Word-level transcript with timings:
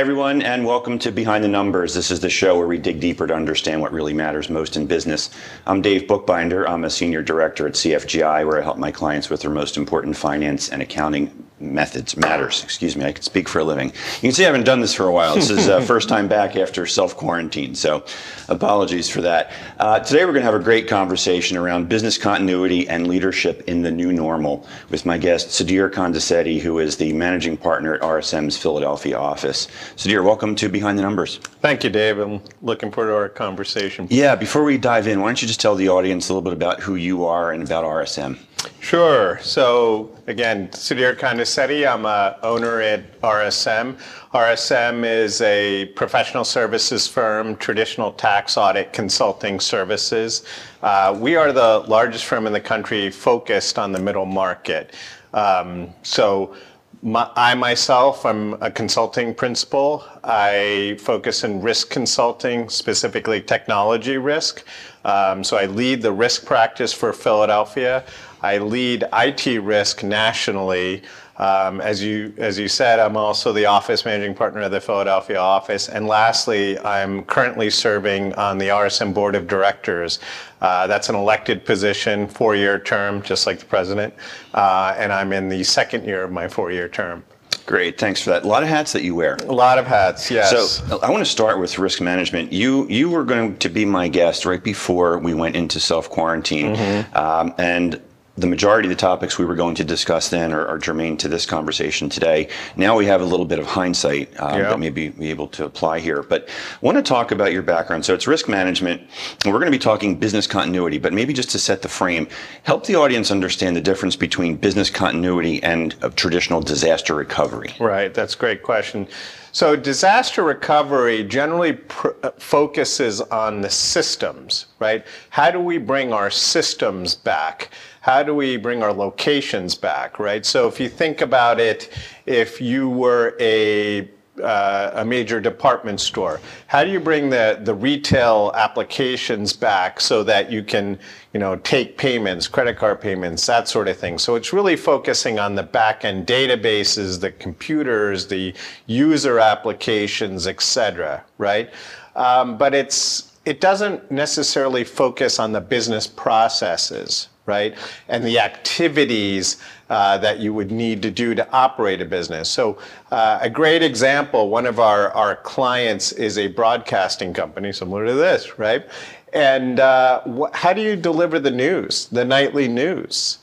Everyone, 0.00 0.40
and 0.40 0.64
welcome 0.64 0.98
to 1.00 1.12
Behind 1.12 1.44
the 1.44 1.48
Numbers. 1.48 1.92
This 1.92 2.10
is 2.10 2.20
the 2.20 2.30
show 2.30 2.56
where 2.56 2.66
we 2.66 2.78
dig 2.78 3.00
deeper 3.00 3.26
to 3.26 3.34
understand 3.34 3.82
what 3.82 3.92
really 3.92 4.14
matters 4.14 4.48
most 4.48 4.74
in 4.78 4.86
business. 4.86 5.28
I'm 5.66 5.82
Dave 5.82 6.08
Bookbinder. 6.08 6.66
I'm 6.66 6.84
a 6.84 6.90
senior 6.90 7.20
director 7.20 7.66
at 7.66 7.74
CFGI, 7.74 8.46
where 8.46 8.58
I 8.58 8.64
help 8.64 8.78
my 8.78 8.90
clients 8.90 9.28
with 9.28 9.42
their 9.42 9.50
most 9.50 9.76
important 9.76 10.16
finance 10.16 10.70
and 10.70 10.80
accounting 10.80 11.49
methods 11.60 12.16
matters. 12.16 12.64
Excuse 12.64 12.96
me, 12.96 13.04
I 13.04 13.12
can 13.12 13.22
speak 13.22 13.48
for 13.48 13.58
a 13.58 13.64
living. 13.64 13.88
You 13.88 14.20
can 14.22 14.32
see 14.32 14.44
I 14.44 14.46
haven't 14.46 14.64
done 14.64 14.80
this 14.80 14.94
for 14.94 15.06
a 15.06 15.12
while. 15.12 15.34
This 15.34 15.50
is 15.50 15.68
uh, 15.68 15.80
first 15.86 16.08
time 16.08 16.26
back 16.26 16.56
after 16.56 16.86
self 16.86 17.16
quarantine, 17.16 17.74
so 17.74 18.04
apologies 18.48 19.08
for 19.08 19.20
that. 19.22 19.52
Uh, 19.78 20.00
today 20.00 20.24
we're 20.24 20.32
going 20.32 20.44
to 20.44 20.50
have 20.50 20.60
a 20.60 20.64
great 20.64 20.88
conversation 20.88 21.56
around 21.56 21.88
business 21.88 22.16
continuity 22.16 22.88
and 22.88 23.06
leadership 23.06 23.62
in 23.68 23.82
the 23.82 23.90
new 23.90 24.12
normal 24.12 24.66
with 24.90 25.04
my 25.04 25.18
guest 25.18 25.48
Sudhir 25.48 25.90
Kondisetty, 25.90 26.60
who 26.60 26.78
is 26.78 26.96
the 26.96 27.12
managing 27.12 27.56
partner 27.56 27.94
at 27.94 28.00
RSM's 28.00 28.56
Philadelphia 28.56 29.18
office. 29.18 29.68
Sudhir, 29.96 30.24
welcome 30.24 30.54
to 30.56 30.68
Behind 30.68 30.98
the 30.98 31.02
Numbers. 31.02 31.38
Thank 31.60 31.84
you, 31.84 31.90
Dave. 31.90 32.18
I'm 32.18 32.40
looking 32.62 32.90
forward 32.90 33.10
to 33.10 33.16
our 33.16 33.28
conversation. 33.28 34.06
Yeah, 34.10 34.34
before 34.34 34.64
we 34.64 34.78
dive 34.78 35.06
in, 35.06 35.20
why 35.20 35.28
don't 35.28 35.42
you 35.42 35.48
just 35.48 35.60
tell 35.60 35.74
the 35.74 35.88
audience 35.88 36.28
a 36.28 36.32
little 36.32 36.42
bit 36.42 36.54
about 36.54 36.80
who 36.80 36.94
you 36.94 37.24
are 37.26 37.52
and 37.52 37.62
about 37.62 37.84
RSM? 37.84 38.38
Sure. 38.80 39.38
So 39.40 40.10
again, 40.26 40.68
Sudhir 40.68 41.16
Kondisetty, 41.16 41.88
I'm 41.88 42.04
a 42.04 42.36
owner 42.42 42.80
at 42.80 43.20
RSM. 43.20 43.98
RSM 44.32 45.04
is 45.04 45.40
a 45.42 45.86
professional 45.94 46.44
services 46.44 47.06
firm, 47.06 47.56
traditional 47.56 48.12
tax 48.12 48.56
audit 48.56 48.92
consulting 48.92 49.60
services. 49.60 50.44
Uh, 50.82 51.16
we 51.18 51.36
are 51.36 51.52
the 51.52 51.84
largest 51.88 52.24
firm 52.24 52.46
in 52.46 52.52
the 52.52 52.60
country 52.60 53.10
focused 53.10 53.78
on 53.78 53.92
the 53.92 54.00
middle 54.00 54.26
market. 54.26 54.94
Um, 55.34 55.90
so 56.02 56.54
my, 57.02 57.30
I 57.34 57.54
myself, 57.54 58.26
I'm 58.26 58.54
a 58.62 58.70
consulting 58.70 59.34
principal. 59.34 60.04
I 60.22 60.98
focus 61.00 61.44
in 61.44 61.62
risk 61.62 61.90
consulting, 61.90 62.68
specifically 62.68 63.40
technology 63.40 64.18
risk. 64.18 64.64
Um, 65.04 65.42
so 65.42 65.56
I 65.56 65.66
lead 65.66 66.02
the 66.02 66.12
risk 66.12 66.44
practice 66.44 66.92
for 66.92 67.12
Philadelphia. 67.12 68.04
I 68.42 68.58
lead 68.58 69.04
IT 69.12 69.60
risk 69.62 70.02
nationally. 70.02 71.02
Um, 71.36 71.80
as 71.80 72.02
you 72.02 72.34
as 72.36 72.58
you 72.58 72.68
said, 72.68 72.98
I'm 72.98 73.16
also 73.16 73.52
the 73.52 73.64
office 73.64 74.04
managing 74.04 74.34
partner 74.34 74.60
of 74.60 74.70
the 74.70 74.80
Philadelphia 74.80 75.38
office. 75.38 75.88
And 75.88 76.06
lastly, 76.06 76.78
I'm 76.80 77.24
currently 77.24 77.70
serving 77.70 78.34
on 78.34 78.58
the 78.58 78.68
RSM 78.68 79.14
board 79.14 79.34
of 79.34 79.46
directors. 79.46 80.18
Uh, 80.60 80.86
that's 80.86 81.08
an 81.08 81.14
elected 81.14 81.64
position, 81.64 82.28
four-year 82.28 82.78
term, 82.78 83.22
just 83.22 83.46
like 83.46 83.58
the 83.58 83.64
president. 83.64 84.12
Uh, 84.52 84.94
and 84.98 85.12
I'm 85.12 85.32
in 85.32 85.48
the 85.48 85.64
second 85.64 86.04
year 86.04 86.24
of 86.24 86.30
my 86.30 86.46
four-year 86.46 86.88
term. 86.88 87.24
Great, 87.64 87.98
thanks 87.98 88.20
for 88.20 88.30
that. 88.30 88.42
A 88.42 88.48
lot 88.48 88.62
of 88.62 88.68
hats 88.68 88.92
that 88.92 89.02
you 89.02 89.14
wear. 89.14 89.36
A 89.46 89.52
lot 89.52 89.78
of 89.78 89.86
hats, 89.86 90.30
yes. 90.30 90.50
So 90.50 91.00
I 91.00 91.10
want 91.10 91.24
to 91.24 91.30
start 91.30 91.58
with 91.60 91.78
risk 91.78 92.00
management. 92.00 92.52
You 92.52 92.86
you 92.88 93.08
were 93.08 93.22
going 93.24 93.56
to 93.58 93.68
be 93.68 93.84
my 93.84 94.08
guest 94.08 94.44
right 94.44 94.62
before 94.62 95.18
we 95.18 95.34
went 95.34 95.56
into 95.56 95.78
self 95.78 96.10
quarantine, 96.10 96.74
mm-hmm. 96.74 97.16
um, 97.16 97.54
and 97.58 98.02
the 98.36 98.46
majority 98.46 98.86
of 98.86 98.90
the 98.90 99.00
topics 99.00 99.38
we 99.38 99.44
were 99.44 99.54
going 99.54 99.74
to 99.74 99.84
discuss 99.84 100.28
then 100.28 100.52
are, 100.52 100.66
are, 100.66 100.78
germane 100.78 101.16
to 101.16 101.28
this 101.28 101.44
conversation 101.44 102.08
today. 102.08 102.48
Now 102.76 102.96
we 102.96 103.06
have 103.06 103.20
a 103.20 103.24
little 103.24 103.44
bit 103.44 103.58
of 103.58 103.66
hindsight 103.66 104.38
um, 104.40 104.58
yep. 104.58 104.70
that 104.70 104.78
may 104.78 104.90
be, 104.90 105.08
be 105.08 105.30
able 105.30 105.48
to 105.48 105.64
apply 105.64 106.00
here. 106.00 106.22
But 106.22 106.48
I 106.48 106.78
want 106.80 106.96
to 106.96 107.02
talk 107.02 107.32
about 107.32 107.52
your 107.52 107.62
background. 107.62 108.04
So 108.04 108.14
it's 108.14 108.26
risk 108.26 108.48
management, 108.48 109.02
and 109.44 109.52
we're 109.52 109.58
going 109.58 109.70
to 109.70 109.76
be 109.76 109.82
talking 109.82 110.16
business 110.16 110.46
continuity, 110.46 110.98
but 110.98 111.12
maybe 111.12 111.32
just 111.32 111.50
to 111.50 111.58
set 111.58 111.82
the 111.82 111.88
frame, 111.88 112.28
help 112.62 112.86
the 112.86 112.94
audience 112.94 113.30
understand 113.30 113.76
the 113.76 113.80
difference 113.80 114.16
between 114.16 114.56
business 114.56 114.90
continuity 114.90 115.62
and 115.62 115.94
traditional 116.16 116.60
disaster 116.60 117.14
recovery. 117.14 117.74
Right, 117.78 118.14
that's 118.14 118.34
a 118.34 118.38
great 118.38 118.62
question. 118.62 119.08
So 119.52 119.74
disaster 119.74 120.44
recovery 120.44 121.24
generally 121.24 121.78
uh, 122.04 122.30
focuses 122.38 123.20
on 123.20 123.60
the 123.60 123.70
systems, 123.70 124.66
right? 124.78 125.04
How 125.30 125.50
do 125.50 125.58
we 125.60 125.78
bring 125.78 126.12
our 126.12 126.30
systems 126.30 127.16
back? 127.16 127.70
How 128.00 128.22
do 128.22 128.34
we 128.34 128.56
bring 128.56 128.82
our 128.82 128.92
locations 128.92 129.74
back, 129.74 130.18
right? 130.18 130.46
So 130.46 130.68
if 130.68 130.78
you 130.78 130.88
think 130.88 131.20
about 131.20 131.58
it, 131.58 131.92
if 132.26 132.60
you 132.60 132.88
were 132.88 133.36
a 133.40 134.08
uh, 134.42 134.92
a 134.94 135.04
major 135.04 135.40
department 135.40 136.00
store. 136.00 136.40
How 136.66 136.84
do 136.84 136.90
you 136.90 137.00
bring 137.00 137.30
the, 137.30 137.58
the 137.62 137.74
retail 137.74 138.52
applications 138.54 139.52
back 139.52 140.00
so 140.00 140.22
that 140.24 140.50
you 140.50 140.62
can, 140.62 140.98
you 141.32 141.40
know, 141.40 141.56
take 141.56 141.96
payments, 141.96 142.48
credit 142.48 142.76
card 142.76 143.00
payments, 143.00 143.46
that 143.46 143.68
sort 143.68 143.88
of 143.88 143.96
thing? 143.96 144.18
So 144.18 144.34
it's 144.34 144.52
really 144.52 144.76
focusing 144.76 145.38
on 145.38 145.54
the 145.54 145.62
back 145.62 146.04
end 146.04 146.26
databases, 146.26 147.20
the 147.20 147.32
computers, 147.32 148.26
the 148.26 148.54
user 148.86 149.38
applications, 149.38 150.46
et 150.46 150.60
cetera, 150.60 151.24
right? 151.38 151.70
Um, 152.16 152.58
but 152.58 152.74
it's 152.74 153.30
it 153.46 153.60
doesn't 153.60 154.10
necessarily 154.10 154.84
focus 154.84 155.38
on 155.38 155.52
the 155.52 155.60
business 155.62 156.06
processes, 156.06 157.29
right? 157.46 157.76
And 158.08 158.24
the 158.24 158.38
activities 158.38 159.56
uh, 159.88 160.18
that 160.18 160.38
you 160.38 160.54
would 160.54 160.70
need 160.70 161.02
to 161.02 161.10
do 161.10 161.34
to 161.34 161.50
operate 161.52 162.00
a 162.00 162.04
business. 162.04 162.48
So, 162.48 162.78
uh, 163.10 163.38
a 163.40 163.50
great 163.50 163.82
example 163.82 164.48
one 164.48 164.66
of 164.66 164.78
our, 164.78 165.10
our 165.12 165.36
clients 165.36 166.12
is 166.12 166.38
a 166.38 166.46
broadcasting 166.48 167.34
company 167.34 167.72
similar 167.72 168.06
to 168.06 168.14
this, 168.14 168.58
right? 168.58 168.86
And 169.32 169.80
uh, 169.80 170.20
wh- 170.22 170.54
how 170.54 170.72
do 170.72 170.80
you 170.80 170.96
deliver 170.96 171.38
the 171.38 171.50
news, 171.50 172.06
the 172.06 172.24
nightly 172.24 172.68
news? 172.68 173.38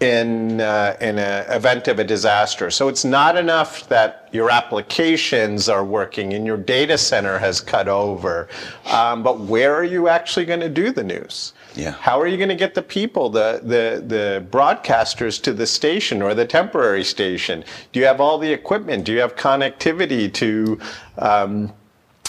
in 0.00 0.60
uh, 0.60 0.96
in 1.00 1.18
an 1.18 1.50
event 1.50 1.88
of 1.88 1.98
a 1.98 2.04
disaster. 2.04 2.70
So 2.70 2.88
it's 2.88 3.04
not 3.04 3.36
enough 3.36 3.88
that 3.88 4.28
your 4.30 4.50
applications 4.50 5.68
are 5.68 5.84
working 5.84 6.34
and 6.34 6.44
your 6.44 6.58
data 6.58 6.98
center 6.98 7.38
has 7.38 7.60
cut 7.60 7.88
over, 7.88 8.48
um, 8.86 9.22
but 9.22 9.40
where 9.40 9.74
are 9.74 9.84
you 9.84 10.08
actually 10.08 10.44
going 10.44 10.60
to 10.60 10.68
do 10.68 10.92
the 10.92 11.04
news? 11.04 11.54
Yeah. 11.76 11.90
How 11.92 12.18
are 12.18 12.26
you 12.26 12.38
going 12.38 12.48
to 12.48 12.54
get 12.54 12.74
the 12.74 12.82
people, 12.82 13.28
the, 13.28 13.60
the, 13.62 14.02
the 14.04 14.46
broadcasters 14.50 15.40
to 15.42 15.52
the 15.52 15.66
station 15.66 16.22
or 16.22 16.34
the 16.34 16.46
temporary 16.46 17.04
station? 17.04 17.64
Do 17.92 18.00
you 18.00 18.06
have 18.06 18.20
all 18.20 18.38
the 18.38 18.50
equipment? 18.50 19.04
Do 19.04 19.12
you 19.12 19.20
have 19.20 19.36
connectivity 19.36 20.32
to, 20.34 20.80
um, 21.18 21.72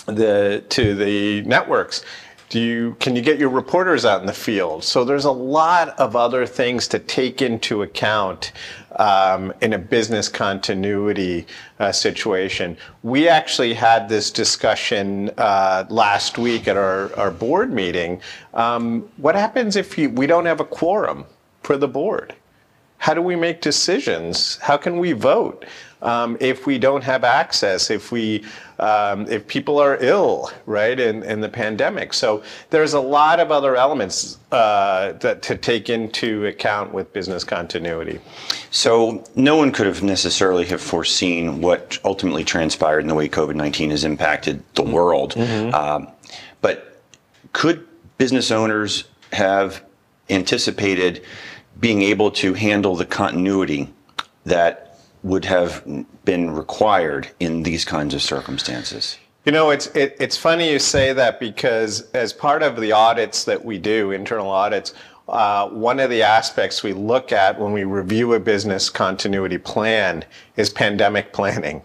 the, 0.05 0.63
to 0.69 0.95
the 0.95 1.43
networks? 1.43 2.03
Do 2.49 2.61
you, 2.61 2.95
can 3.01 3.13
you 3.13 3.21
get 3.21 3.39
your 3.39 3.49
reporters 3.49 4.05
out 4.05 4.21
in 4.21 4.25
the 4.25 4.31
field? 4.31 4.81
So 4.85 5.03
there's 5.03 5.25
a 5.25 5.31
lot 5.31 5.89
of 5.99 6.15
other 6.15 6.45
things 6.45 6.87
to 6.89 6.99
take 6.99 7.41
into 7.41 7.81
account 7.81 8.53
um, 8.95 9.53
in 9.61 9.73
a 9.73 9.77
business 9.77 10.29
continuity 10.29 11.45
uh, 11.79 11.91
situation. 11.91 12.77
We 13.03 13.27
actually 13.27 13.73
had 13.73 14.07
this 14.07 14.31
discussion 14.31 15.29
uh, 15.37 15.85
last 15.89 16.37
week 16.37 16.69
at 16.69 16.77
our, 16.77 17.13
our 17.17 17.31
board 17.31 17.73
meeting. 17.73 18.21
Um, 18.53 19.09
what 19.17 19.35
happens 19.35 19.75
if 19.75 19.97
you, 19.97 20.09
we 20.09 20.25
don't 20.25 20.45
have 20.45 20.61
a 20.61 20.65
quorum 20.65 21.25
for 21.63 21.75
the 21.75 21.87
board? 21.87 22.33
How 22.97 23.13
do 23.13 23.21
we 23.21 23.35
make 23.35 23.59
decisions? 23.59 24.55
How 24.57 24.77
can 24.77 24.99
we 24.99 25.11
vote? 25.11 25.65
Um, 26.01 26.37
if 26.39 26.65
we 26.65 26.77
don't 26.77 27.03
have 27.03 27.23
access, 27.23 27.89
if 27.89 28.11
we, 28.11 28.43
um, 28.79 29.27
if 29.27 29.47
people 29.47 29.79
are 29.79 29.97
ill, 29.99 30.51
right, 30.65 30.99
in, 30.99 31.23
in 31.23 31.41
the 31.41 31.49
pandemic. 31.49 32.13
So 32.13 32.43
there's 32.69 32.93
a 32.93 32.99
lot 32.99 33.39
of 33.39 33.51
other 33.51 33.75
elements 33.75 34.37
uh, 34.51 35.13
that 35.13 35.41
to 35.43 35.57
take 35.57 35.89
into 35.89 36.45
account 36.45 36.93
with 36.93 37.11
business 37.13 37.43
continuity. 37.43 38.19
So 38.69 39.23
no 39.35 39.55
one 39.55 39.71
could 39.71 39.87
have 39.87 40.03
necessarily 40.03 40.65
have 40.65 40.81
foreseen 40.81 41.61
what 41.61 41.99
ultimately 42.05 42.43
transpired 42.43 42.99
in 42.99 43.07
the 43.07 43.15
way 43.15 43.27
COVID-19 43.27 43.89
has 43.91 44.03
impacted 44.03 44.63
the 44.75 44.83
mm-hmm. 44.83 44.91
world. 44.91 45.33
Mm-hmm. 45.33 45.73
Um, 45.73 46.09
but 46.61 47.01
could 47.53 47.87
business 48.17 48.51
owners 48.51 49.05
have 49.33 49.83
anticipated 50.29 51.23
being 51.79 52.01
able 52.01 52.31
to 52.31 52.53
handle 52.53 52.95
the 52.95 53.05
continuity 53.05 53.89
that 54.45 54.86
would 55.27 55.45
have 55.45 55.83
been 56.25 56.51
required 56.51 57.29
in 57.39 57.63
these 57.63 57.85
kinds 57.85 58.13
of 58.13 58.21
circumstances? 58.21 59.17
You 59.45 59.51
know, 59.51 59.69
it's 59.69 59.87
it, 59.87 60.17
it's 60.19 60.35
funny 60.35 60.71
you 60.71 60.79
say 60.79 61.13
that 61.13 61.39
because 61.39 62.09
as 62.11 62.33
part 62.33 62.63
of 62.63 62.79
the 62.79 62.91
audits 62.91 63.45
that 63.45 63.63
we 63.63 63.77
do, 63.77 64.11
internal 64.11 64.49
audits, 64.49 64.93
uh, 65.29 65.69
one 65.69 65.99
of 65.99 66.09
the 66.09 66.21
aspects 66.21 66.83
we 66.83 66.93
look 66.93 67.31
at 67.31 67.59
when 67.59 67.71
we 67.71 67.83
review 67.83 68.33
a 68.33 68.39
business 68.39 68.89
continuity 68.89 69.57
plan 69.57 70.25
is 70.55 70.69
pandemic 70.69 71.33
planning, 71.33 71.81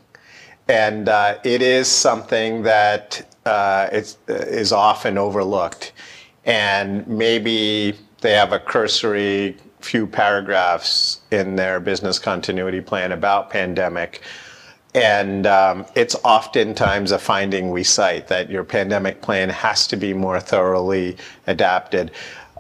and 0.69 1.09
uh, 1.09 1.39
it 1.44 1.62
is 1.62 1.89
something 1.89 2.62
that 2.62 3.29
uh, 3.47 3.89
is 3.93 4.73
often 4.73 5.19
overlooked, 5.19 5.93
and 6.44 7.06
maybe 7.06 7.94
they 8.21 8.33
have 8.33 8.53
a 8.53 8.59
cursory 8.59 9.56
few 9.82 10.06
paragraphs 10.06 11.20
in 11.31 11.56
their 11.56 11.81
business 11.81 12.19
continuity 12.19 12.81
plan 12.81 13.12
about 13.12 13.50
pandemic. 13.50 14.23
And 14.94 15.46
um, 15.46 15.87
it's 15.94 16.14
oftentimes 16.25 17.12
a 17.12 17.19
finding 17.19 17.70
we 17.70 17.82
cite 17.82 18.29
that 18.29 18.50
your 18.50 18.64
pandemic 18.64 19.23
plan 19.23 19.49
has 19.49 19.87
to 19.88 19.96
be 19.96 20.12
more 20.12 20.40
thoroughly 20.40 21.17
adapted. 21.46 22.11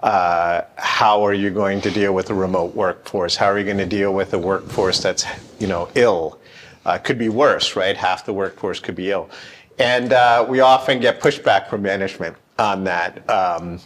Uh, 0.02 0.62
how 0.76 1.22
are 1.22 1.34
you 1.34 1.50
going 1.50 1.80
to 1.82 1.90
deal 1.90 2.12
with 2.14 2.30
a 2.30 2.34
remote 2.34 2.74
workforce? 2.74 3.36
How 3.36 3.46
are 3.46 3.58
you 3.58 3.64
going 3.64 3.78
to 3.78 3.86
deal 3.86 4.12
with 4.14 4.34
a 4.34 4.38
workforce 4.38 5.00
that's, 5.00 5.24
you 5.60 5.66
know, 5.66 5.88
ill? 5.94 6.40
uh, 6.84 6.98
could 6.98 7.18
be 7.18 7.28
worse, 7.28 7.76
right? 7.76 7.96
Half 7.96 8.26
the 8.26 8.32
workforce 8.32 8.80
could 8.80 8.94
be 8.94 9.10
ill. 9.10 9.30
And 9.78 10.12
uh, 10.12 10.46
we 10.48 10.60
often 10.60 11.00
get 11.00 11.20
pushback 11.20 11.68
from 11.68 11.82
management 11.82 12.36
on 12.58 12.84
that. 12.84 13.28
Um, 13.28 13.80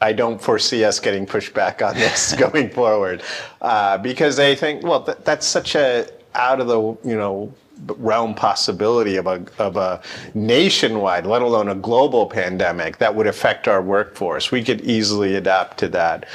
I 0.00 0.12
don't 0.12 0.40
foresee 0.40 0.84
us 0.84 0.98
getting 0.98 1.26
pushback 1.26 1.86
on 1.86 1.94
this 1.94 2.32
going 2.38 2.70
forward 2.70 3.22
uh, 3.60 3.98
because 3.98 4.36
they 4.36 4.54
think, 4.56 4.82
well, 4.82 5.02
th- 5.02 5.18
that's 5.24 5.46
such 5.46 5.74
a 5.74 6.06
out 6.34 6.60
of 6.60 6.68
the 6.68 6.80
you 7.08 7.16
know 7.16 7.52
realm 7.86 8.34
possibility 8.34 9.16
of 9.16 9.26
a 9.26 9.44
of 9.58 9.76
a 9.76 10.00
nationwide, 10.34 11.26
let 11.26 11.42
alone 11.42 11.68
a 11.68 11.74
global 11.74 12.26
pandemic 12.26 12.98
that 12.98 13.14
would 13.14 13.26
affect 13.26 13.68
our 13.68 13.82
workforce. 13.82 14.50
We 14.50 14.62
could 14.62 14.80
easily 14.82 15.36
adapt 15.36 15.78
to 15.78 15.88
that, 15.88 16.26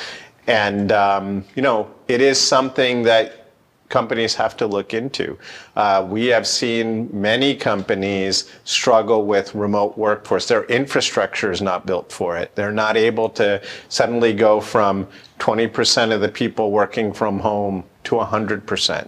and 0.47 0.91
um, 0.91 1.45
you 1.55 1.61
know, 1.61 1.89
it 2.07 2.21
is 2.21 2.39
something 2.39 3.03
that 3.03 3.44
companies 3.95 4.35
have 4.35 4.57
to 4.57 4.67
look 4.67 4.93
into. 4.93 5.37
Uh, 5.77 6.05
we 6.15 6.25
have 6.25 6.45
seen 6.45 7.09
many 7.13 7.55
companies 7.55 8.51
struggle 8.65 9.25
with 9.25 9.55
remote 9.55 9.97
workforce. 9.97 10.49
Their 10.49 10.65
infrastructure 10.65 11.49
is 11.49 11.61
not 11.61 11.85
built 11.85 12.11
for 12.11 12.35
it. 12.35 12.53
They're 12.55 12.79
not 12.85 12.97
able 12.97 13.29
to 13.41 13.61
suddenly 13.87 14.33
go 14.33 14.59
from 14.59 15.07
20% 15.39 16.11
of 16.13 16.19
the 16.19 16.27
people 16.27 16.71
working 16.71 17.13
from 17.13 17.39
home 17.39 17.85
to 18.03 18.15
100%. 18.15 19.07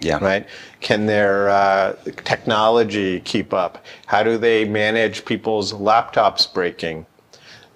Yeah. 0.00 0.18
Right? 0.18 0.48
Can 0.80 1.06
their 1.06 1.48
uh, 1.48 1.92
technology 2.24 3.20
keep 3.20 3.54
up? 3.54 3.84
How 4.06 4.24
do 4.24 4.36
they 4.36 4.64
manage 4.64 5.24
people's 5.24 5.72
laptops 5.72 6.52
breaking? 6.52 7.06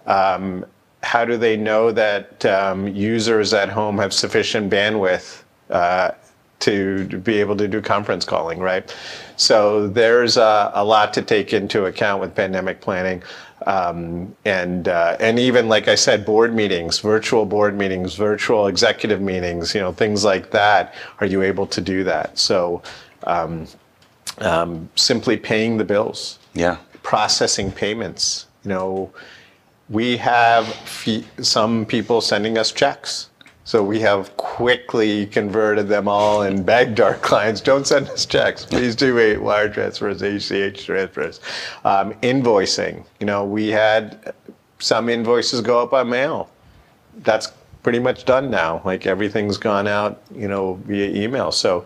Um, 0.06 0.66
how 1.04 1.24
do 1.24 1.36
they 1.36 1.56
know 1.56 1.92
that 1.92 2.44
um, 2.46 2.88
users 2.88 3.54
at 3.54 3.68
home 3.68 3.96
have 3.98 4.12
sufficient 4.12 4.72
bandwidth 4.72 5.44
uh, 5.70 6.10
to 6.60 7.06
be 7.20 7.38
able 7.40 7.56
to 7.56 7.68
do 7.68 7.80
conference 7.80 8.24
calling, 8.24 8.58
right? 8.58 8.94
So 9.36 9.86
there's 9.88 10.36
a, 10.36 10.72
a 10.74 10.84
lot 10.84 11.12
to 11.14 11.22
take 11.22 11.52
into 11.52 11.84
account 11.86 12.20
with 12.20 12.34
pandemic 12.34 12.80
planning. 12.80 13.22
Um, 13.66 14.34
and 14.44 14.86
uh, 14.88 15.16
and 15.20 15.38
even 15.38 15.68
like 15.68 15.88
I 15.88 15.94
said, 15.96 16.24
board 16.24 16.54
meetings, 16.54 17.00
virtual 17.00 17.44
board 17.44 17.76
meetings, 17.76 18.14
virtual 18.14 18.68
executive 18.68 19.20
meetings, 19.20 19.74
you 19.74 19.80
know, 19.80 19.92
things 19.92 20.24
like 20.24 20.50
that. 20.52 20.94
Are 21.20 21.26
you 21.26 21.42
able 21.42 21.66
to 21.66 21.80
do 21.80 22.04
that? 22.04 22.38
So 22.38 22.82
um, 23.24 23.66
um, 24.38 24.88
simply 24.94 25.36
paying 25.36 25.76
the 25.76 25.84
bills, 25.84 26.38
Yeah. 26.54 26.76
processing 27.02 27.72
payments. 27.72 28.46
You 28.64 28.70
know, 28.70 29.12
we 29.88 30.16
have 30.18 30.66
fee- 30.66 31.26
some 31.40 31.84
people 31.84 32.20
sending 32.20 32.56
us 32.58 32.70
checks. 32.72 33.27
So 33.68 33.82
we 33.82 34.00
have 34.00 34.34
quickly 34.38 35.26
converted 35.26 35.88
them 35.88 36.08
all 36.08 36.40
and 36.40 36.64
begged 36.64 37.00
our 37.00 37.14
clients, 37.28 37.60
don't 37.60 37.86
send 37.86 38.08
us 38.08 38.24
checks. 38.24 38.64
Please 38.64 38.96
do 38.96 39.38
wire 39.42 39.68
transfers, 39.68 40.22
ACH 40.22 40.86
transfers. 40.86 41.40
Um, 41.84 42.14
invoicing. 42.22 43.04
You 43.20 43.26
know, 43.26 43.44
we 43.44 43.68
had 43.68 44.32
some 44.78 45.10
invoices 45.10 45.60
go 45.60 45.82
up 45.82 45.90
by 45.90 46.02
mail. 46.02 46.48
That's 47.18 47.52
pretty 47.82 47.98
much 47.98 48.24
done 48.24 48.50
now. 48.50 48.82
Like 48.84 49.06
everything's 49.06 49.56
gone 49.56 49.86
out, 49.86 50.20
you 50.34 50.48
know, 50.48 50.74
via 50.84 51.10
email. 51.10 51.52
So, 51.52 51.84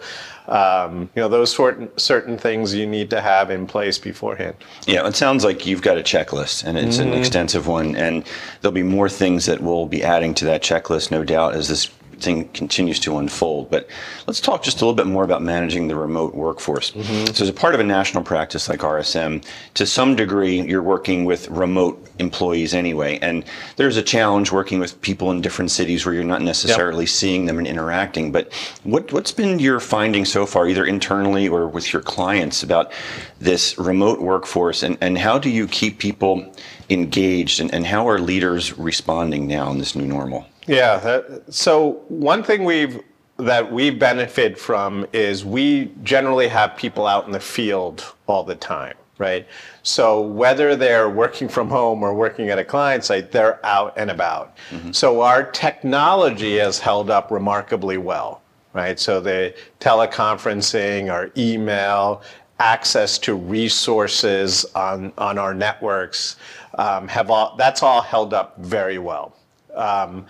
um, 0.49 1.11
you 1.15 1.23
know, 1.23 1.29
those 1.29 1.55
certain 1.55 1.91
certain 1.99 2.37
things 2.37 2.75
you 2.75 2.87
need 2.87 3.11
to 3.11 3.21
have 3.21 3.51
in 3.51 3.67
place 3.67 3.99
beforehand. 3.99 4.57
Yeah, 4.87 5.07
it 5.07 5.15
sounds 5.15 5.45
like 5.45 5.67
you've 5.67 5.83
got 5.83 5.99
a 5.99 6.03
checklist, 6.03 6.65
and 6.65 6.77
it's 6.77 6.99
an 6.99 7.13
extensive 7.13 7.67
one, 7.67 7.95
and 7.95 8.25
there'll 8.61 8.73
be 8.73 8.83
more 8.83 9.09
things 9.09 9.47
that 9.47 9.61
we'll 9.61 9.87
be 9.87 10.03
adding 10.03 10.35
to 10.35 10.45
that 10.47 10.63
checklist, 10.63 11.11
no 11.11 11.25
doubt, 11.25 11.55
as 11.55 11.69
this 11.69 11.91
thing 12.23 12.49
continues 12.49 12.99
to 13.01 13.19
unfold. 13.19 13.71
But 13.71 13.89
let's 14.27 14.41
talk 14.41 14.63
just 14.63 14.81
a 14.81 14.85
little 14.85 14.95
bit 14.95 15.07
more 15.07 15.25
about 15.25 15.43
managing 15.43 15.89
the 15.89 15.97
remote 15.97 16.35
workforce. 16.35 16.93
Mm-hmm. 16.93 17.35
So, 17.35 17.45
as 17.45 17.49
a 17.49 17.53
part 17.53 17.75
of 17.75 17.81
a 17.81 17.85
national 17.85 18.23
practice 18.25 18.69
like 18.69 18.81
RSM, 18.81 19.45
to 19.75 19.87
some 19.87 20.17
degree, 20.17 20.61
you're 20.63 20.83
working 20.83 21.25
with 21.25 21.49
remote 21.49 22.05
employees 22.19 22.75
anyway, 22.75 23.19
and 23.21 23.45
there's 23.77 23.97
a 23.97 24.03
challenge 24.03 24.53
working 24.53 24.79
with 24.79 25.01
people 25.03 25.31
in 25.31 25.41
different 25.41 25.71
cities 25.71 26.05
where 26.05 26.15
you're 26.15 26.25
not 26.25 26.43
necessarily 26.43 27.07
seeing 27.07 27.47
them 27.47 27.59
and 27.59 27.67
interacting. 27.67 28.33
But 28.33 28.53
what, 28.85 29.13
what's 29.13 29.33
been 29.33 29.59
your 29.59 29.81
finding 29.81 30.25
so 30.25 30.47
far, 30.47 30.69
either 30.69 30.85
internally 30.85 31.49
or 31.49 31.69
with 31.69 31.93
your 31.93 32.03
clients, 32.03 32.63
about 32.63 32.93
this 33.41 33.77
remote 33.79 34.21
workforce, 34.21 34.83
and, 34.83 34.97
and 35.01 35.19
how 35.19 35.39
do 35.39 35.51
you 35.51 35.67
keep 35.67 35.99
people 35.99 36.53
engaged, 36.91 37.61
and, 37.61 37.73
and 37.75 37.87
how 37.87 38.09
are 38.09 38.19
leaders 38.19 38.79
responding 38.79 39.47
now 39.47 39.71
in 39.71 39.79
this 39.79 39.95
new 39.95 40.07
normal? 40.07 40.47
Yeah. 40.67 40.99
That, 40.99 41.53
so 41.53 42.03
one 42.09 42.43
thing 42.43 42.65
we've 42.65 43.03
that 43.39 43.73
we 43.73 43.91
benefit 43.91 44.59
from 44.59 45.07
is 45.13 45.45
we 45.45 45.91
generally 46.03 46.49
have 46.49 46.77
people 46.77 47.07
out 47.07 47.27
in 47.27 47.33
the 47.33 47.41
field 47.41 48.15
all 48.27 48.45
the 48.45 48.55
time, 48.55 48.95
right? 49.19 49.47
So 49.83 50.21
whether 50.21 50.77
they're 50.77 51.09
working 51.11 51.49
from 51.49 51.69
home 51.69 52.03
or 52.03 52.15
working 52.15 52.51
at 52.51 52.59
a 52.59 52.65
client 52.65 53.05
site, 53.05 53.33
they're 53.33 53.65
out 53.67 53.95
and 53.97 54.11
about. 54.11 54.57
So 54.93 55.23
our 55.23 55.43
technology 55.43 56.59
has 56.59 56.79
held 56.79 57.11
up 57.11 57.31
remarkably 57.33 57.97
well, 57.97 58.43
right? 58.75 59.01
So 59.01 59.21
the 59.21 59.55
teleconferencing, 59.81 61.11
our 61.11 61.31
email, 61.37 62.23
access 62.61 63.19
to 63.19 63.35
resources 63.35 64.65
on, 64.77 65.13
on 65.19 65.37
our 65.37 65.55
networks 65.55 66.37
um, 66.79 67.09
have 67.09 67.29
all 67.31 67.57
that's 67.57 67.83
all 67.83 68.03
held 68.03 68.33
up 68.33 68.57
very 68.59 68.99
well. 68.99 69.35
Um, 69.75 70.27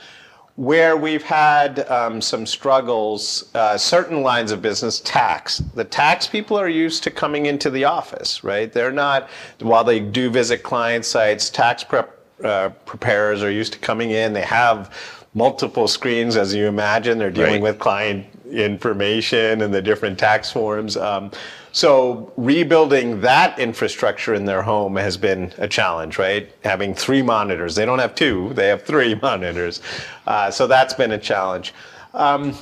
where 0.56 0.96
we've 0.96 1.22
had 1.22 1.88
um, 1.90 2.20
some 2.20 2.44
struggles, 2.44 3.50
uh, 3.54 3.78
certain 3.78 4.22
lines 4.22 4.52
of 4.52 4.60
business, 4.60 5.00
tax. 5.00 5.58
The 5.74 5.84
tax 5.84 6.26
people 6.26 6.58
are 6.58 6.68
used 6.68 7.02
to 7.04 7.10
coming 7.10 7.46
into 7.46 7.70
the 7.70 7.84
office, 7.84 8.44
right? 8.44 8.70
They're 8.70 8.92
not, 8.92 9.30
while 9.60 9.82
they 9.84 9.98
do 9.98 10.28
visit 10.30 10.62
client 10.62 11.04
sites, 11.06 11.48
tax 11.48 11.84
prep 11.84 12.18
uh, 12.44 12.70
preparers 12.86 13.42
are 13.42 13.50
used 13.50 13.72
to 13.72 13.78
coming 13.78 14.10
in. 14.10 14.32
They 14.32 14.42
have 14.42 15.26
multiple 15.32 15.88
screens, 15.88 16.36
as 16.36 16.54
you 16.54 16.66
imagine. 16.66 17.16
They're 17.16 17.30
dealing 17.30 17.62
Right. 17.62 17.72
with 17.72 17.78
client 17.78 18.26
information 18.50 19.62
and 19.62 19.72
the 19.72 19.80
different 19.80 20.18
tax 20.18 20.50
forms. 20.50 20.96
Um, 20.96 21.30
so 21.72 22.30
rebuilding 22.36 23.22
that 23.22 23.58
infrastructure 23.58 24.34
in 24.34 24.44
their 24.44 24.62
home 24.62 24.96
has 24.96 25.16
been 25.16 25.52
a 25.56 25.66
challenge, 25.66 26.18
right? 26.18 26.52
Having 26.64 26.94
three 26.94 27.22
monitors. 27.22 27.74
They 27.74 27.86
don't 27.86 27.98
have 27.98 28.14
two, 28.14 28.52
they 28.54 28.68
have 28.68 28.82
three 28.82 29.14
monitors. 29.22 29.80
Uh, 30.26 30.50
so 30.50 30.66
that's 30.66 30.94
been 30.94 31.12
a 31.12 31.18
challenge. 31.18 31.72
Um, 32.12 32.54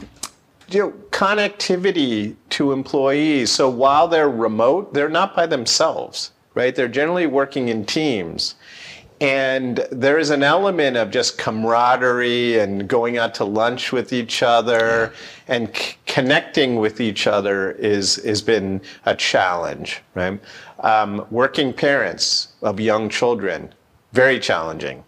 you 0.69 0.79
know, 0.81 0.93
connectivity 1.11 2.37
to 2.51 2.71
employees. 2.71 3.51
So 3.51 3.69
while 3.69 4.07
they're 4.07 4.31
remote, 4.31 4.95
they're 4.95 5.09
not 5.09 5.35
by 5.35 5.47
themselves, 5.47 6.31
right? 6.55 6.75
They're 6.75 6.87
generally 6.87 7.27
working 7.27 7.69
in 7.69 7.85
teams. 7.85 8.55
And 9.21 9.87
there 9.93 10.19
is 10.19 10.31
an 10.31 10.43
element 10.43 10.97
of 10.97 11.11
just 11.11 11.37
camaraderie 11.37 12.59
and 12.59 12.89
going 12.89 13.19
out 13.19 13.35
to 13.35 13.45
lunch 13.45 13.93
with 13.93 14.15
each 14.15 14.43
other 14.43 15.13
and 15.47 15.77
c- 15.77 15.97
connecting 16.07 16.77
with 16.77 17.03
each 17.03 17.27
other 17.27 17.73
is 17.73 18.17
has 18.25 18.41
been 18.41 18.81
a 19.05 19.15
challenge, 19.15 20.01
right? 20.15 20.41
Um, 20.81 21.27
working 21.31 21.75
parents 21.75 22.49
of 22.63 22.81
young 22.81 23.11
children, 23.11 23.75
very 24.13 24.41
challenging. 24.41 25.05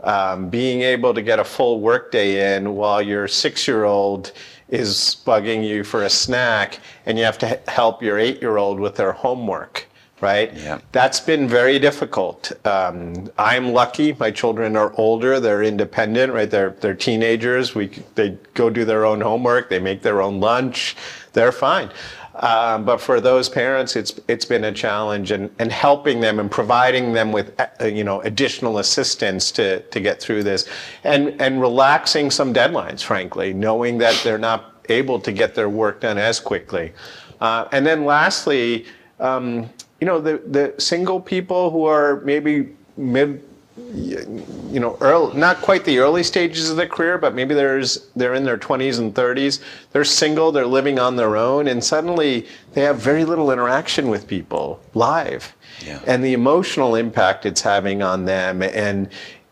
Um, 0.00 0.50
being 0.50 0.82
able 0.82 1.14
to 1.14 1.22
get 1.22 1.38
a 1.38 1.44
full 1.44 1.80
workday 1.80 2.56
in 2.56 2.74
while 2.74 3.00
your 3.00 3.26
six-year-old 3.26 4.32
is 4.68 5.16
bugging 5.24 5.66
you 5.66 5.82
for 5.84 6.02
a 6.02 6.10
snack, 6.10 6.80
and 7.06 7.16
you 7.16 7.24
have 7.24 7.38
to 7.38 7.54
h- 7.54 7.60
help 7.68 8.02
your 8.02 8.18
eight-year-old 8.18 8.78
with 8.78 8.96
their 8.96 9.12
homework, 9.12 9.86
right? 10.24 10.54
Yeah. 10.54 10.78
That's 10.92 11.20
been 11.20 11.46
very 11.46 11.78
difficult. 11.78 12.50
Um, 12.66 13.30
I'm 13.36 13.72
lucky; 13.72 14.14
my 14.14 14.30
children 14.30 14.74
are 14.74 14.94
older; 14.96 15.38
they're 15.38 15.62
independent, 15.62 16.32
right? 16.32 16.50
They're 16.50 16.70
they're 16.80 16.94
teenagers. 17.08 17.74
We 17.74 17.88
they 18.14 18.38
go 18.54 18.70
do 18.70 18.86
their 18.86 19.04
own 19.04 19.20
homework, 19.20 19.68
they 19.68 19.78
make 19.78 20.00
their 20.00 20.22
own 20.22 20.40
lunch, 20.40 20.96
they're 21.34 21.52
fine. 21.52 21.90
Um, 22.36 22.84
but 22.84 23.00
for 23.00 23.20
those 23.20 23.48
parents, 23.48 23.96
it's 23.96 24.18
it's 24.26 24.46
been 24.46 24.64
a 24.64 24.72
challenge, 24.72 25.30
and, 25.30 25.50
and 25.58 25.70
helping 25.70 26.20
them 26.20 26.40
and 26.40 26.50
providing 26.50 27.12
them 27.12 27.30
with 27.30 27.46
uh, 27.60 27.84
you 27.84 28.02
know 28.02 28.22
additional 28.22 28.78
assistance 28.78 29.52
to 29.52 29.80
to 29.80 30.00
get 30.00 30.20
through 30.20 30.42
this, 30.42 30.68
and 31.04 31.40
and 31.40 31.60
relaxing 31.60 32.30
some 32.30 32.52
deadlines, 32.52 33.02
frankly, 33.02 33.52
knowing 33.52 33.98
that 33.98 34.18
they're 34.24 34.46
not 34.50 34.60
able 34.88 35.20
to 35.20 35.32
get 35.32 35.54
their 35.54 35.68
work 35.68 36.00
done 36.00 36.18
as 36.18 36.40
quickly, 36.40 36.92
uh, 37.40 37.68
and 37.72 37.86
then 37.86 38.04
lastly, 38.04 38.86
um, 39.20 39.70
you 40.04 40.10
know 40.10 40.20
the 40.20 40.36
the 40.46 40.74
single 40.78 41.18
people 41.18 41.70
who 41.70 41.86
are 41.86 42.20
maybe 42.26 42.68
mid 42.98 43.42
you 43.96 44.78
know, 44.78 44.96
early, 45.00 45.36
not 45.36 45.56
quite 45.60 45.84
the 45.84 45.98
early 45.98 46.22
stages 46.22 46.70
of 46.70 46.76
their 46.76 46.86
career, 46.86 47.16
but 47.18 47.34
maybe 47.34 47.54
there's 47.54 48.06
they're 48.14 48.34
in 48.34 48.44
their 48.44 48.58
20s 48.58 48.98
and 49.00 49.12
30s. 49.14 49.60
They're 49.92 50.04
single, 50.04 50.52
they're 50.52 50.66
living 50.66 50.98
on 50.98 51.16
their 51.16 51.36
own, 51.36 51.66
and 51.68 51.82
suddenly 51.82 52.46
they 52.74 52.82
have 52.82 52.98
very 52.98 53.24
little 53.24 53.50
interaction 53.50 54.08
with 54.08 54.28
people 54.28 54.78
live, 54.92 55.56
Yeah. 55.84 56.00
and 56.06 56.22
the 56.22 56.34
emotional 56.34 56.94
impact 56.96 57.46
it's 57.46 57.62
having 57.62 58.02
on 58.02 58.26
them, 58.26 58.62
and 58.62 59.08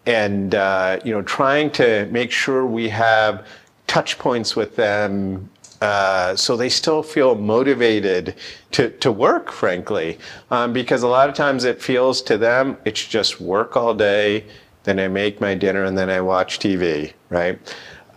and 0.07 0.55
uh, 0.55 1.01
you 1.05 1.13
know, 1.15 1.23
trying 1.23 1.71
to 1.73 2.07
make 2.11 2.31
sure 2.31 2.67
we 2.67 2.91
have 2.91 3.47
touch 3.87 4.19
points 4.19 4.55
with 4.55 4.77
them 4.77 5.49
uh, 5.83 6.37
so 6.37 6.57
they 6.57 6.69
still 6.69 7.03
feel 7.03 7.35
motivated 7.35 8.37
to, 8.71 8.89
to 8.89 9.11
work, 9.11 9.51
frankly, 9.51 10.17
um, 10.53 10.73
because 10.73 11.03
a 11.03 11.09
lot 11.09 11.29
of 11.29 11.35
times 11.35 11.65
it 11.65 11.83
feels 11.83 12.23
to 12.23 12.39
them 12.39 12.77
it's 12.85 13.05
just 13.05 13.41
work 13.41 13.77
all 13.77 13.93
day, 13.93 14.45
then 14.85 15.01
I 15.01 15.09
make 15.09 15.41
my 15.41 15.57
dinner, 15.57 15.83
and 15.83 15.99
then 15.99 16.09
I 16.09 16.21
watch 16.21 16.61
TV, 16.61 17.15
right? 17.31 17.59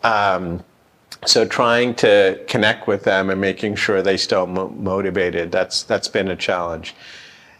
Um, 0.03 0.63
so 1.25 1.43
trying 1.43 1.95
to 1.95 2.39
connect 2.47 2.87
with 2.87 3.03
them 3.03 3.31
and 3.31 3.41
making 3.41 3.77
sure 3.77 4.03
they 4.03 4.17
still 4.17 4.45
mo- 4.45 4.69
motivated 4.69 5.51
that's 5.51 5.81
that's 5.81 6.07
been 6.07 6.27
a 6.27 6.35
challenge 6.35 6.93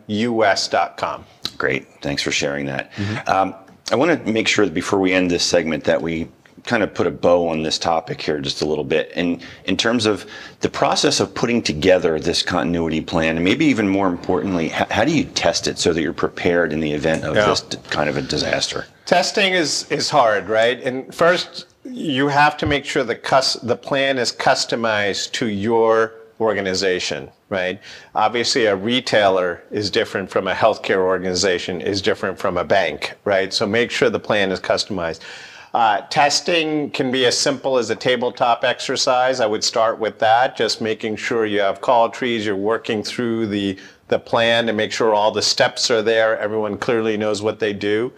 Great. 1.57 1.87
Thanks 2.01 2.21
for 2.21 2.29
sharing 2.31 2.67
that. 2.67 2.91
Um, 3.27 3.55
I 3.91 3.95
want 3.95 4.25
to 4.25 4.31
make 4.31 4.47
sure 4.47 4.65
that 4.65 4.73
before 4.73 4.99
we 4.99 5.13
end 5.13 5.31
this 5.31 5.43
segment 5.43 5.83
that 5.85 6.01
we 6.01 6.29
kind 6.65 6.83
of 6.83 6.93
put 6.93 7.07
a 7.07 7.11
bow 7.11 7.47
on 7.47 7.63
this 7.63 7.77
topic 7.77 8.21
here 8.21 8.39
just 8.39 8.61
a 8.61 8.65
little 8.65 8.83
bit. 8.83 9.11
And 9.15 9.41
in 9.65 9.77
terms 9.77 10.05
of 10.05 10.25
the 10.61 10.69
process 10.69 11.19
of 11.19 11.33
putting 11.33 11.61
together 11.61 12.19
this 12.19 12.41
continuity 12.43 13.01
plan, 13.01 13.35
and 13.35 13.43
maybe 13.43 13.65
even 13.65 13.87
more 13.87 14.07
importantly, 14.07 14.69
how, 14.69 14.85
how 14.89 15.05
do 15.05 15.11
you 15.11 15.23
test 15.25 15.67
it 15.67 15.77
so 15.79 15.93
that 15.93 16.01
you're 16.01 16.13
prepared 16.13 16.73
in 16.73 16.79
the 16.79 16.91
event 16.91 17.23
of 17.23 17.35
Yeah. 17.35 17.47
this 17.47 17.61
d- 17.61 17.77
kind 17.89 18.09
of 18.09 18.17
a 18.17 18.21
disaster? 18.21 18.85
Testing 19.05 19.53
is 19.53 19.89
is 19.91 20.09
hard, 20.09 20.49
right? 20.49 20.81
And 20.83 21.13
first, 21.13 21.65
you 21.83 22.27
have 22.27 22.57
to 22.57 22.65
make 22.65 22.85
sure 22.85 23.03
the 23.03 23.15
cus- 23.15 23.57
the 23.63 23.75
plan 23.75 24.17
is 24.17 24.31
customized 24.31 25.31
to 25.33 25.47
your 25.47 26.13
organization, 26.39 27.29
right? 27.49 27.79
Obviously, 28.15 28.65
a 28.65 28.75
retailer 28.75 29.61
is 29.71 29.89
different 29.89 30.29
from 30.29 30.47
a 30.47 30.53
healthcare 30.53 30.97
organization, 30.99 31.81
is 31.81 32.01
different 32.01 32.37
from 32.39 32.57
a 32.57 32.63
bank, 32.63 33.13
right? 33.25 33.51
So 33.53 33.65
make 33.65 33.91
sure 33.91 34.09
the 34.09 34.19
plan 34.19 34.51
is 34.51 34.59
customized. 34.59 35.19
Uh, 35.73 36.01
testing 36.09 36.89
can 36.91 37.11
be 37.11 37.25
as 37.25 37.37
simple 37.37 37.77
as 37.77 37.91
a 37.91 37.95
tabletop 37.95 38.63
exercise. 38.63 39.39
I 39.39 39.45
would 39.45 39.63
start 39.63 39.99
with 39.99 40.17
that, 40.19 40.57
just 40.57 40.81
making 40.81 41.17
sure 41.17 41.45
you 41.45 41.59
have 41.59 41.79
call 41.79 42.09
trees, 42.09 42.45
you're 42.45 42.55
working 42.55 43.03
through 43.03 43.47
the, 43.47 43.77
the 44.07 44.17
plan 44.17 44.65
to 44.65 44.73
make 44.73 44.91
sure 44.91 45.13
all 45.13 45.31
the 45.31 45.43
steps 45.43 45.91
are 45.91 46.01
there, 46.01 46.39
everyone 46.39 46.77
clearly 46.77 47.17
knows 47.17 47.43
what 47.43 47.59
they 47.59 47.73
do. 47.73 48.11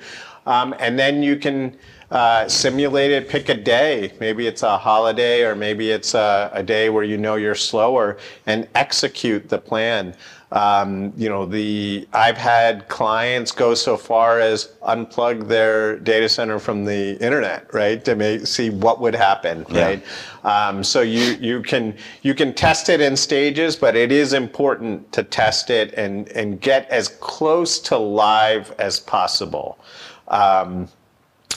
Um, 0.46 0.74
and 0.80 0.98
then 0.98 1.22
you 1.22 1.36
can 1.36 1.78
uh, 2.10 2.48
simulate 2.48 3.12
it, 3.12 3.30
pick 3.30 3.50
a 3.50 3.56
day. 3.56 4.14
Maybe 4.20 4.48
it's 4.48 4.64
a 4.64 4.78
holiday 4.78 5.44
or 5.44 5.56
maybe 5.56 5.92
it's 5.92 6.14
a, 6.14 6.52
a 6.54 6.64
day 6.64 6.90
where 6.90 7.04
you 7.04 7.18
know 7.18 7.36
you're 7.36 7.56
slower 7.56 8.18
and 8.48 8.68
execute 8.76 9.50
the 9.50 9.58
plan. 9.58 10.16
Um, 10.52 11.14
you 11.16 11.30
know, 11.30 11.46
the 11.46 12.08
I've 12.12 12.38
had 12.38 12.88
clients 12.90 13.52
go 13.54 13.74
so 13.74 13.96
far 13.96 14.40
as 14.42 14.74
unplug 14.82 15.48
their 15.48 15.98
data 15.98 16.28
center 16.28 16.60
from 16.60 16.84
the 16.84 17.18
internet, 17.24 17.74
right, 17.74 18.04
to 18.04 18.16
make, 18.16 18.46
see 18.46 18.70
what 18.70 19.00
would 19.00 19.16
happen, 19.16 19.66
Yeah. 19.70 19.86
right? 19.86 20.04
Um, 20.44 20.84
so 20.84 21.02
you 21.02 21.38
you 21.40 21.62
can 21.62 21.96
you 22.22 22.34
can 22.34 22.54
test 22.54 22.90
it 22.90 23.00
in 23.00 23.16
stages, 23.16 23.78
but 23.78 23.96
it 23.96 24.12
is 24.12 24.34
important 24.34 25.10
to 25.14 25.24
test 25.24 25.70
it 25.70 25.94
and 25.94 26.28
and 26.30 26.60
get 26.60 26.90
as 26.90 27.08
close 27.08 27.80
to 27.80 27.98
live 27.98 28.76
as 28.78 29.00
possible. 29.00 29.80
Um, 30.28 30.90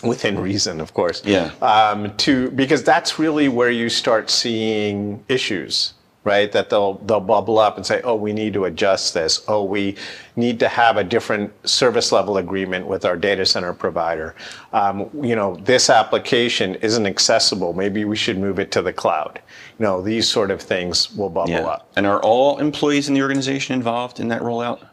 within 0.05 0.39
reason, 0.39 0.81
of 0.81 0.95
course. 0.95 1.23
Yeah. 1.25 1.51
Um, 1.63 2.17
to 2.19 2.51
because 2.53 2.85
that's 2.85 3.19
really 3.19 3.49
where 3.49 3.71
you 3.71 3.89
start 3.89 4.31
seeing 4.31 5.25
issues, 5.29 5.95
right? 6.25 6.51
That 6.51 6.71
they'll 6.71 6.95
they'll 6.95 7.21
bubble 7.21 7.59
up 7.59 7.77
and 7.77 7.87
say, 7.87 8.01
"Oh, 8.03 8.15
we 8.15 8.33
need 8.33 8.55
to 8.55 8.65
adjust 8.65 9.15
this. 9.15 9.45
Oh, 9.47 9.63
we 9.63 9.97
need 10.37 10.59
to 10.61 10.69
have 10.69 10.97
a 10.97 11.05
different 11.05 11.53
service 11.69 12.11
level 12.11 12.39
agreement 12.39 12.87
with 12.87 13.05
our 13.05 13.17
data 13.17 13.47
center 13.47 13.73
provider. 13.73 14.35
Um, 14.73 15.11
you 15.23 15.37
know, 15.37 15.57
this 15.57 15.91
application 15.91 16.75
isn't 16.77 17.07
accessible. 17.07 17.73
Maybe 17.75 18.05
we 18.05 18.17
should 18.17 18.39
move 18.39 18.59
it 18.59 18.73
to 18.73 18.83
the 18.83 18.93
cloud. 18.93 19.41
You 19.79 19.85
know, 19.85 20.03
these 20.03 20.29
sort 20.29 20.51
of 20.51 20.61
things 20.61 21.15
will 21.15 21.31
bubble 21.31 21.53
up. 21.67 21.91
And 21.97 22.07
are 22.07 22.21
all 22.23 22.59
employees 22.59 23.09
in 23.09 23.15
the 23.15 23.23
organization 23.23 23.75
involved 23.75 24.19
in 24.19 24.29
that 24.29 24.43
rollout? 24.43 24.87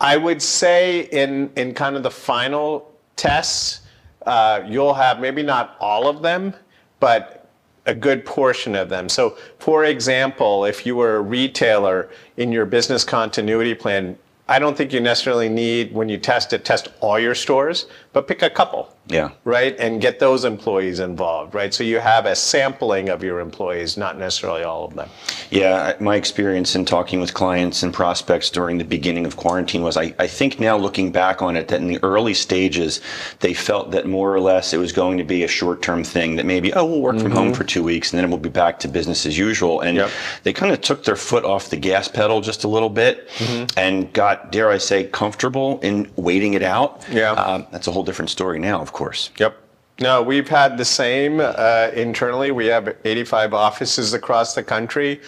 I 0.00 0.16
would 0.16 0.42
say 0.42 1.08
in 1.12 1.50
in 1.56 1.74
kind 1.74 1.96
of 1.96 2.02
the 2.02 2.10
final 2.10 2.92
tests, 3.16 3.80
uh, 4.26 4.62
you'll 4.66 4.94
have 4.94 5.20
maybe 5.20 5.42
not 5.42 5.76
all 5.80 6.08
of 6.08 6.22
them, 6.22 6.54
but 7.00 7.47
a 7.88 7.94
good 7.94 8.24
portion 8.24 8.76
of 8.76 8.90
them. 8.90 9.08
So, 9.08 9.36
for 9.58 9.84
example, 9.84 10.66
if 10.66 10.84
you 10.84 10.94
were 10.94 11.16
a 11.16 11.22
retailer 11.22 12.10
in 12.36 12.52
your 12.52 12.66
business 12.66 13.02
continuity 13.02 13.74
plan, 13.74 14.18
I 14.46 14.58
don't 14.58 14.76
think 14.76 14.92
you 14.92 15.00
necessarily 15.00 15.48
need 15.48 15.92
when 15.92 16.08
you 16.08 16.18
test 16.18 16.52
it 16.52 16.64
test 16.64 16.88
all 17.00 17.18
your 17.18 17.34
stores, 17.34 17.86
but 18.12 18.26
pick 18.26 18.42
a 18.42 18.50
couple. 18.50 18.94
Yeah. 19.06 19.30
Right, 19.44 19.74
and 19.78 20.02
get 20.02 20.18
those 20.18 20.44
employees 20.44 21.00
involved, 21.00 21.54
right? 21.54 21.72
So 21.72 21.82
you 21.82 21.98
have 21.98 22.26
a 22.26 22.36
sampling 22.36 23.08
of 23.08 23.24
your 23.24 23.40
employees, 23.40 23.96
not 23.96 24.18
necessarily 24.18 24.64
all 24.64 24.84
of 24.84 24.94
them. 24.94 25.08
Yeah, 25.50 25.94
my 25.98 26.16
experience 26.16 26.74
in 26.76 26.84
talking 26.84 27.18
with 27.18 27.32
clients 27.32 27.82
and 27.82 27.94
prospects 27.94 28.50
during 28.50 28.76
the 28.76 28.84
beginning 28.84 29.24
of 29.24 29.36
quarantine 29.38 29.82
was 29.82 29.96
I, 29.96 30.14
I 30.18 30.26
think 30.26 30.60
now 30.60 30.76
looking 30.76 31.10
back 31.10 31.40
on 31.40 31.56
it 31.56 31.68
that 31.68 31.80
in 31.80 31.86
the 31.88 31.98
early 32.02 32.34
stages, 32.34 33.00
they 33.40 33.54
felt 33.54 33.92
that 33.92 34.06
more 34.06 34.34
or 34.34 34.40
less 34.40 34.74
it 34.74 34.78
was 34.78 34.92
going 34.92 35.16
to 35.16 35.24
be 35.24 35.42
a 35.42 35.48
short 35.48 35.80
term 35.80 36.04
thing 36.04 36.36
that 36.36 36.44
maybe, 36.44 36.74
oh, 36.74 36.84
we'll 36.84 37.00
work 37.00 37.18
from 37.18 37.30
home 37.30 37.54
for 37.54 37.64
two 37.64 37.82
weeks 37.82 38.12
and 38.12 38.20
then 38.20 38.28
we'll 38.28 38.38
be 38.38 38.50
back 38.50 38.78
to 38.80 38.88
business 38.88 39.24
as 39.24 39.38
usual. 39.38 39.80
And 39.80 39.96
Yep. 39.96 40.10
they 40.42 40.52
kind 40.52 40.70
of 40.70 40.82
took 40.82 41.04
their 41.04 41.16
foot 41.16 41.46
off 41.46 41.70
the 41.70 41.76
gas 41.78 42.08
pedal 42.08 42.42
just 42.42 42.64
a 42.64 42.68
little 42.68 42.90
bit 42.90 43.30
and 43.78 44.12
got, 44.12 44.52
dare 44.52 44.68
I 44.70 44.76
say, 44.76 45.04
comfortable 45.04 45.80
in 45.80 46.10
waiting 46.16 46.52
it 46.52 46.62
out. 46.62 47.02
Yeah. 47.10 47.30
Um, 47.32 47.66
that's 47.72 47.86
a 47.86 47.90
whole 47.98 48.04
different 48.04 48.30
story 48.30 48.60
now, 48.60 48.80
of 48.80 48.92
course. 48.92 49.30
Yep. 49.38 49.56
No, 50.00 50.22
we've 50.22 50.48
had 50.48 50.78
the 50.78 50.84
same 50.84 51.40
uh, 51.40 51.90
internally. 51.94 52.52
We 52.52 52.66
have 52.66 52.96
85 53.04 53.52
offices 53.54 54.14
across 54.14 54.54
the 54.54 54.62
country. 54.62 55.20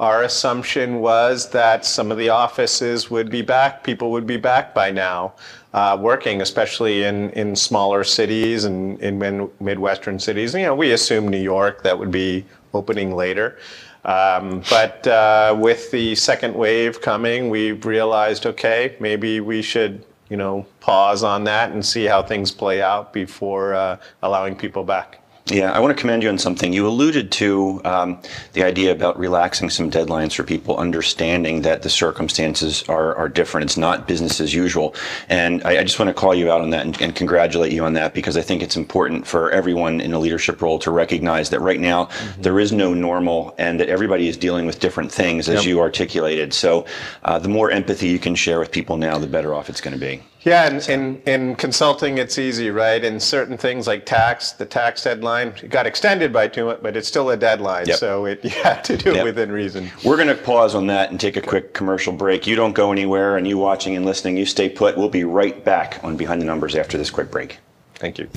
Our 0.00 0.24
assumption 0.24 0.98
was 0.98 1.48
that 1.50 1.84
some 1.86 2.10
of 2.10 2.18
the 2.18 2.28
offices 2.30 3.08
would 3.12 3.30
be 3.30 3.42
back, 3.42 3.84
people 3.84 4.10
would 4.10 4.26
be 4.26 4.36
back 4.36 4.74
by 4.74 4.90
now, 4.90 5.34
uh, 5.72 5.96
working, 6.00 6.42
especially 6.42 7.04
in, 7.04 7.30
in 7.30 7.54
smaller 7.54 8.02
cities 8.02 8.64
and 8.64 9.00
in 9.00 9.20
min- 9.20 9.48
Midwestern 9.60 10.18
cities. 10.18 10.52
You 10.52 10.62
know, 10.62 10.74
we 10.74 10.90
assumed 10.90 11.30
New 11.30 11.46
York 11.54 11.84
that 11.84 11.96
would 11.96 12.10
be 12.10 12.44
opening 12.74 13.14
later. 13.14 13.58
Um, 14.04 14.62
but 14.68 15.06
uh, 15.06 15.56
with 15.56 15.92
the 15.92 16.16
second 16.16 16.54
wave 16.54 17.00
coming, 17.00 17.50
we've 17.50 17.86
realized, 17.86 18.46
okay, 18.46 18.96
maybe 18.98 19.38
we 19.38 19.62
should, 19.62 20.04
you 20.28 20.36
know, 20.36 20.66
pause 20.80 21.22
on 21.22 21.44
that 21.44 21.70
and 21.72 21.84
see 21.84 22.04
how 22.04 22.22
things 22.22 22.50
play 22.50 22.82
out 22.82 23.12
before 23.12 23.74
uh, 23.74 23.98
allowing 24.22 24.56
people 24.56 24.84
back. 24.84 25.20
Yeah, 25.48 25.70
I 25.70 25.78
want 25.78 25.96
to 25.96 26.00
commend 26.00 26.24
you 26.24 26.28
on 26.28 26.38
something. 26.38 26.72
You 26.72 26.88
alluded 26.88 27.30
to 27.32 27.80
um, 27.84 28.20
the 28.54 28.64
idea 28.64 28.90
about 28.90 29.16
relaxing 29.16 29.70
some 29.70 29.92
deadlines 29.92 30.34
for 30.34 30.42
people, 30.42 30.76
understanding 30.76 31.62
that 31.62 31.82
the 31.82 31.88
circumstances 31.88 32.82
are, 32.88 33.14
are 33.14 33.28
different. 33.28 33.66
It's 33.66 33.76
not 33.76 34.08
business 34.08 34.40
as 34.40 34.52
usual. 34.52 34.92
And 35.28 35.62
I, 35.62 35.78
I 35.78 35.82
just 35.84 36.00
want 36.00 36.08
to 36.08 36.14
call 36.14 36.34
you 36.34 36.50
out 36.50 36.62
on 36.62 36.70
that 36.70 36.84
and, 36.84 37.00
and 37.00 37.14
congratulate 37.14 37.70
you 37.70 37.84
on 37.84 37.92
that 37.92 38.12
because 38.12 38.36
I 38.36 38.42
think 38.42 38.60
it's 38.60 38.74
important 38.74 39.24
for 39.24 39.52
everyone 39.52 40.00
in 40.00 40.12
a 40.12 40.18
leadership 40.18 40.60
role 40.60 40.80
to 40.80 40.90
recognize 40.90 41.50
that 41.50 41.60
right 41.60 41.78
now 41.78 42.08
there 42.38 42.58
is 42.58 42.72
no 42.72 42.92
normal 42.92 43.54
and 43.56 43.78
that 43.78 43.88
everybody 43.88 44.26
is 44.26 44.36
dealing 44.36 44.66
with 44.66 44.80
different 44.80 45.12
things 45.12 45.48
as 45.48 45.60
Yep. 45.60 45.64
you 45.66 45.80
articulated. 45.80 46.54
So 46.54 46.86
uh, 47.22 47.38
the 47.38 47.48
more 47.48 47.70
empathy 47.70 48.08
you 48.08 48.18
can 48.18 48.34
share 48.34 48.58
with 48.58 48.72
people 48.72 48.96
now, 48.96 49.16
the 49.18 49.28
better 49.28 49.54
off 49.54 49.68
it's 49.68 49.80
going 49.80 49.94
to 49.94 50.00
be. 50.00 50.22
Yeah, 50.46 50.68
and 50.68 50.88
in, 50.88 51.22
in 51.22 51.56
consulting, 51.56 52.18
it's 52.18 52.38
easy, 52.38 52.70
right? 52.70 53.02
In 53.02 53.18
certain 53.18 53.58
things 53.58 53.88
like 53.88 54.06
tax, 54.06 54.52
the 54.52 54.64
tax 54.64 55.02
deadline 55.02 55.48
it 55.60 55.70
got 55.70 55.86
extended 55.86 56.32
by 56.32 56.46
two 56.46 56.66
months, 56.66 56.82
but 56.84 56.96
it's 56.96 57.08
still 57.08 57.30
a 57.30 57.36
deadline. 57.36 57.86
Yep. 57.86 57.96
So 57.98 58.26
it, 58.26 58.44
you 58.44 58.50
have 58.50 58.84
to 58.84 58.96
do 58.96 59.12
it 59.12 59.24
within 59.24 59.50
reason. 59.50 59.90
We're 60.04 60.14
going 60.14 60.28
to 60.28 60.36
pause 60.36 60.76
on 60.76 60.86
that 60.86 61.10
and 61.10 61.18
take 61.18 61.36
a 61.36 61.42
quick 61.42 61.74
commercial 61.74 62.12
break. 62.12 62.46
You 62.46 62.54
don't 62.54 62.74
go 62.74 62.92
anywhere, 62.92 63.36
and 63.36 63.44
you 63.44 63.58
watching 63.58 63.96
and 63.96 64.06
listening, 64.06 64.36
you 64.36 64.46
stay 64.46 64.68
put. 64.68 64.96
We'll 64.96 65.08
be 65.08 65.24
right 65.24 65.64
back 65.64 65.98
on 66.04 66.16
Behind 66.16 66.40
the 66.40 66.46
Numbers 66.46 66.76
after 66.76 66.96
this 66.96 67.10
quick 67.10 67.32
break. 67.32 67.58
Thank 67.96 68.16
you. 68.16 68.28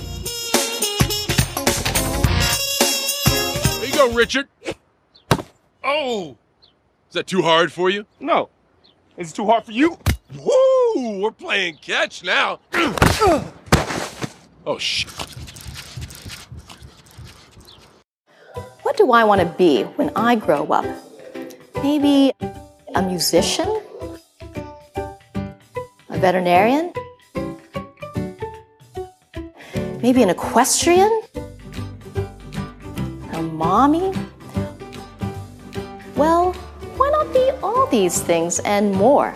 There 3.78 3.88
you 3.88 3.94
go, 3.94 4.12
Richard. 4.16 4.48
Oh, 5.84 6.36
is 7.08 7.14
that 7.14 7.28
too 7.28 7.44
hard 7.44 7.72
for 7.72 7.92
you? 7.92 8.08
No. 8.20 8.50
Is 9.16 9.30
it 9.32 9.36
too 9.36 9.46
hard 9.46 9.64
for 9.64 9.74
you? 9.74 10.00
Woo! 10.36 10.59
We're 10.96 11.32
playing 11.32 11.78
catch 11.82 12.24
now. 12.24 12.60
oh 14.66 14.78
shit. 14.80 15.12
What 18.82 18.98
do 18.98 19.12
I 19.12 19.24
want 19.24 19.42
to 19.42 19.48
be 19.48 19.84
when 19.84 20.12
I 20.16 20.36
grow 20.36 20.66
up? 20.68 20.86
Maybe 21.84 22.34
a 22.96 23.02
musician? 23.02 23.82
A 26.10 26.18
veterinarian? 26.18 26.92
Maybe 30.02 30.24
an 30.24 30.30
equestrian? 30.30 31.22
A 33.34 33.42
mommy? 33.42 34.12
Well, 36.16 36.54
why 36.98 37.10
not 37.12 37.32
be 37.34 37.52
all 37.62 37.86
these 37.88 38.22
things 38.22 38.60
and 38.60 38.92
more? 38.92 39.34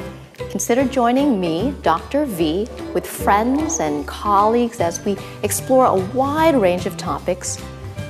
Consider 0.54 0.86
joining 0.86 1.40
me, 1.40 1.74
Dr. 1.82 2.26
V, 2.26 2.68
with 2.94 3.08
friends 3.08 3.80
and 3.80 4.06
colleagues 4.06 4.80
as 4.80 5.04
we 5.04 5.18
explore 5.42 5.88
a 5.88 5.96
wide 6.14 6.54
range 6.54 6.86
of 6.86 6.96
topics 6.96 7.58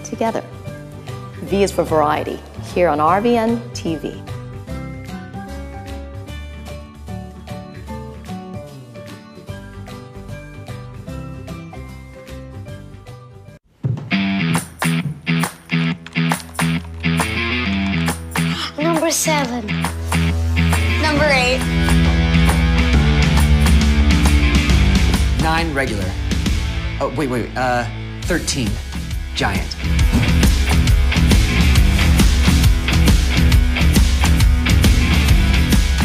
together. 0.04 0.44
V 1.44 1.64
is 1.64 1.72
for 1.72 1.86
variety 1.86 2.38
here 2.74 2.90
on 2.90 2.98
RBN 3.00 3.62
TV. 3.72 4.20
Number 18.78 19.12
seven. 19.12 19.66
Number 21.02 21.30
eight. 21.32 21.93
Nine 25.54 25.72
regular. 25.76 26.10
Oh, 27.00 27.14
wait, 27.16 27.30
wait, 27.30 27.48
uh, 27.56 27.86
13. 28.24 28.68
Giant. 29.36 29.70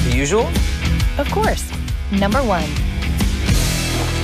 The 0.05 0.15
usual? 0.15 0.51
Of 1.17 1.31
course. 1.31 1.73
Number 2.13 2.41
one. 2.41 2.69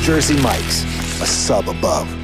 Jersey 0.02 0.38
Mike's, 0.42 0.84
a 1.22 1.26
sub 1.26 1.70
above. 1.70 2.23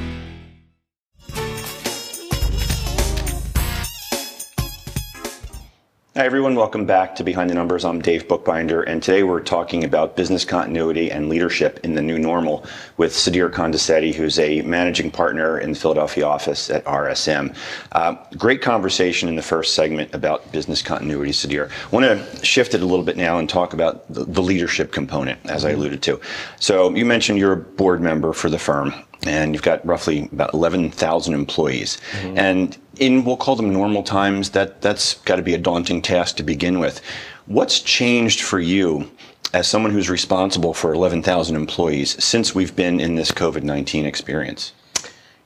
Hi, 6.21 6.25
everyone. 6.25 6.53
Welcome 6.53 6.85
back 6.85 7.15
to 7.15 7.23
Behind 7.23 7.49
the 7.49 7.55
Numbers. 7.55 7.83
I'm 7.83 7.99
Dave 7.99 8.27
Bookbinder, 8.27 8.83
and 8.83 9.01
today 9.01 9.23
we're 9.23 9.41
talking 9.41 9.83
about 9.83 10.15
business 10.15 10.45
continuity 10.45 11.09
and 11.09 11.29
leadership 11.29 11.79
in 11.83 11.95
the 11.95 12.01
new 12.03 12.19
normal 12.19 12.63
with 12.97 13.11
Sudhir 13.11 13.49
Kondisetty, 13.49 14.13
who's 14.13 14.37
a 14.37 14.61
managing 14.61 15.09
partner 15.09 15.57
in 15.57 15.71
the 15.71 15.79
Philadelphia 15.79 16.27
office 16.27 16.69
at 16.69 16.85
RSM. 16.85 17.55
Uh, 17.93 18.17
great 18.37 18.61
conversation 18.61 19.29
in 19.29 19.35
the 19.35 19.41
first 19.41 19.73
segment 19.73 20.13
about 20.13 20.51
business 20.51 20.83
continuity, 20.83 21.31
Sudhir. 21.31 21.71
I 21.71 21.89
want 21.89 22.05
to 22.05 22.45
shift 22.45 22.75
it 22.75 22.83
a 22.83 22.85
little 22.85 23.03
bit 23.03 23.17
now 23.17 23.39
and 23.39 23.49
talk 23.49 23.73
about 23.73 24.07
the, 24.13 24.23
the 24.23 24.43
leadership 24.43 24.91
component, 24.91 25.43
as 25.49 25.65
I 25.65 25.71
alluded 25.71 26.03
to. 26.03 26.21
So, 26.59 26.93
you 26.93 27.03
mentioned 27.03 27.39
you're 27.39 27.53
a 27.53 27.57
board 27.57 27.99
member 27.99 28.31
for 28.31 28.51
the 28.51 28.59
firm 28.59 28.93
and 29.25 29.53
you've 29.53 29.63
got 29.63 29.85
roughly 29.85 30.29
about 30.31 30.53
11,000 30.53 31.33
employees. 31.33 31.99
And 32.35 32.77
in 33.01 33.25
we'll 33.25 33.35
call 33.35 33.55
them 33.55 33.73
normal 33.73 34.03
times, 34.03 34.51
that 34.51 34.81
that's 34.81 35.15
got 35.25 35.35
to 35.35 35.41
be 35.41 35.53
a 35.53 35.57
daunting 35.57 36.01
task 36.01 36.37
to 36.37 36.43
begin 36.43 36.79
with. 36.79 37.01
What's 37.47 37.81
changed 37.81 38.41
for 38.41 38.59
you 38.59 39.11
as 39.53 39.67
someone 39.67 39.91
who's 39.91 40.09
responsible 40.09 40.73
for 40.73 40.93
11,000 40.93 41.55
employees 41.55 42.23
since 42.23 42.55
we've 42.55 42.75
been 42.75 42.99
in 42.99 43.15
this 43.15 43.31
COVID-19 43.31 44.05
experience? 44.05 44.71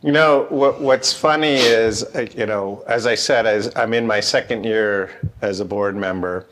You 0.04 0.12
know, 0.12 0.46
what, 0.50 0.82
what's 0.82 1.14
funny 1.14 1.56
is, 1.56 2.04
uh, 2.04 2.28
you 2.36 2.46
know, 2.46 2.84
as 2.88 3.08
I 3.08 3.16
said, 3.16 3.48
as 3.48 3.72
I'm 3.76 3.94
in 3.94 4.06
my 4.06 4.20
second 4.20 4.66
year 4.66 5.10
as 5.42 5.62
a 5.62 5.66
board 5.66 5.96
member, 5.96 6.46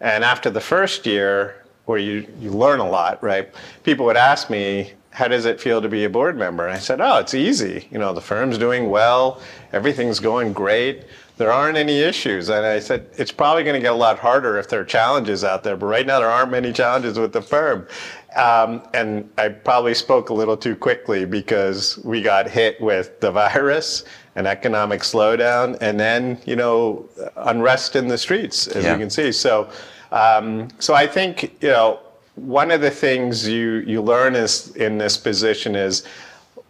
and 0.00 0.24
after 0.24 0.50
the 0.50 0.60
first 0.60 1.06
year, 1.06 1.64
where 1.86 1.98
you, 1.98 2.26
you 2.40 2.50
learn 2.50 2.80
a 2.80 2.88
lot, 2.88 3.22
right? 3.22 3.48
People 3.84 4.04
would 4.06 4.16
ask 4.16 4.50
me, 4.50 4.92
how 5.10 5.26
does 5.28 5.44
it 5.44 5.60
feel 5.60 5.82
to 5.82 5.88
be 5.88 6.04
a 6.04 6.10
board 6.10 6.36
member? 6.36 6.66
And 6.66 6.74
I 6.76 6.78
said, 6.78 7.00
oh, 7.00 7.18
it's 7.18 7.34
easy. 7.34 7.88
You 7.90 7.98
know, 7.98 8.12
the 8.12 8.20
firm's 8.20 8.58
doing 8.58 8.90
well, 8.90 9.40
everything's 9.72 10.20
going 10.20 10.52
great, 10.52 11.04
there 11.36 11.50
aren't 11.50 11.76
any 11.78 12.00
issues. 12.00 12.48
And 12.50 12.64
I 12.66 12.78
said, 12.80 13.06
it's 13.16 13.32
probably 13.32 13.64
going 13.64 13.74
to 13.74 13.80
get 13.80 13.92
a 13.92 13.96
lot 13.96 14.18
harder 14.18 14.58
if 14.58 14.68
there 14.68 14.80
are 14.80 14.84
challenges 14.84 15.42
out 15.42 15.64
there, 15.64 15.76
but 15.76 15.86
right 15.86 16.06
now 16.06 16.20
there 16.20 16.28
aren't 16.28 16.50
many 16.50 16.72
challenges 16.72 17.18
with 17.18 17.32
the 17.32 17.42
firm. 17.42 17.88
Um, 18.36 18.82
and 18.94 19.28
I 19.38 19.48
probably 19.48 19.94
spoke 19.94 20.28
a 20.28 20.34
little 20.34 20.56
too 20.56 20.76
quickly 20.76 21.24
because 21.24 21.98
we 22.04 22.22
got 22.22 22.48
hit 22.48 22.80
with 22.80 23.18
the 23.20 23.30
virus, 23.32 24.04
an 24.36 24.46
economic 24.46 25.00
slowdown, 25.00 25.76
and 25.80 25.98
then, 25.98 26.38
you 26.44 26.54
know, 26.54 27.08
unrest 27.36 27.96
in 27.96 28.06
the 28.06 28.18
streets, 28.18 28.68
as 28.68 28.84
Yeah. 28.84 28.92
you 28.92 28.98
can 29.00 29.10
see. 29.10 29.32
So, 29.32 29.68
um, 30.12 30.68
so 30.78 30.94
I 30.94 31.06
think, 31.08 31.56
you 31.60 31.70
know, 31.70 31.98
one 32.36 32.70
of 32.70 32.80
the 32.80 32.90
things 32.90 33.46
you, 33.48 33.82
you 33.86 34.00
learn 34.02 34.34
is 34.34 34.74
in 34.76 34.98
this 34.98 35.16
position 35.16 35.74
is 35.74 36.04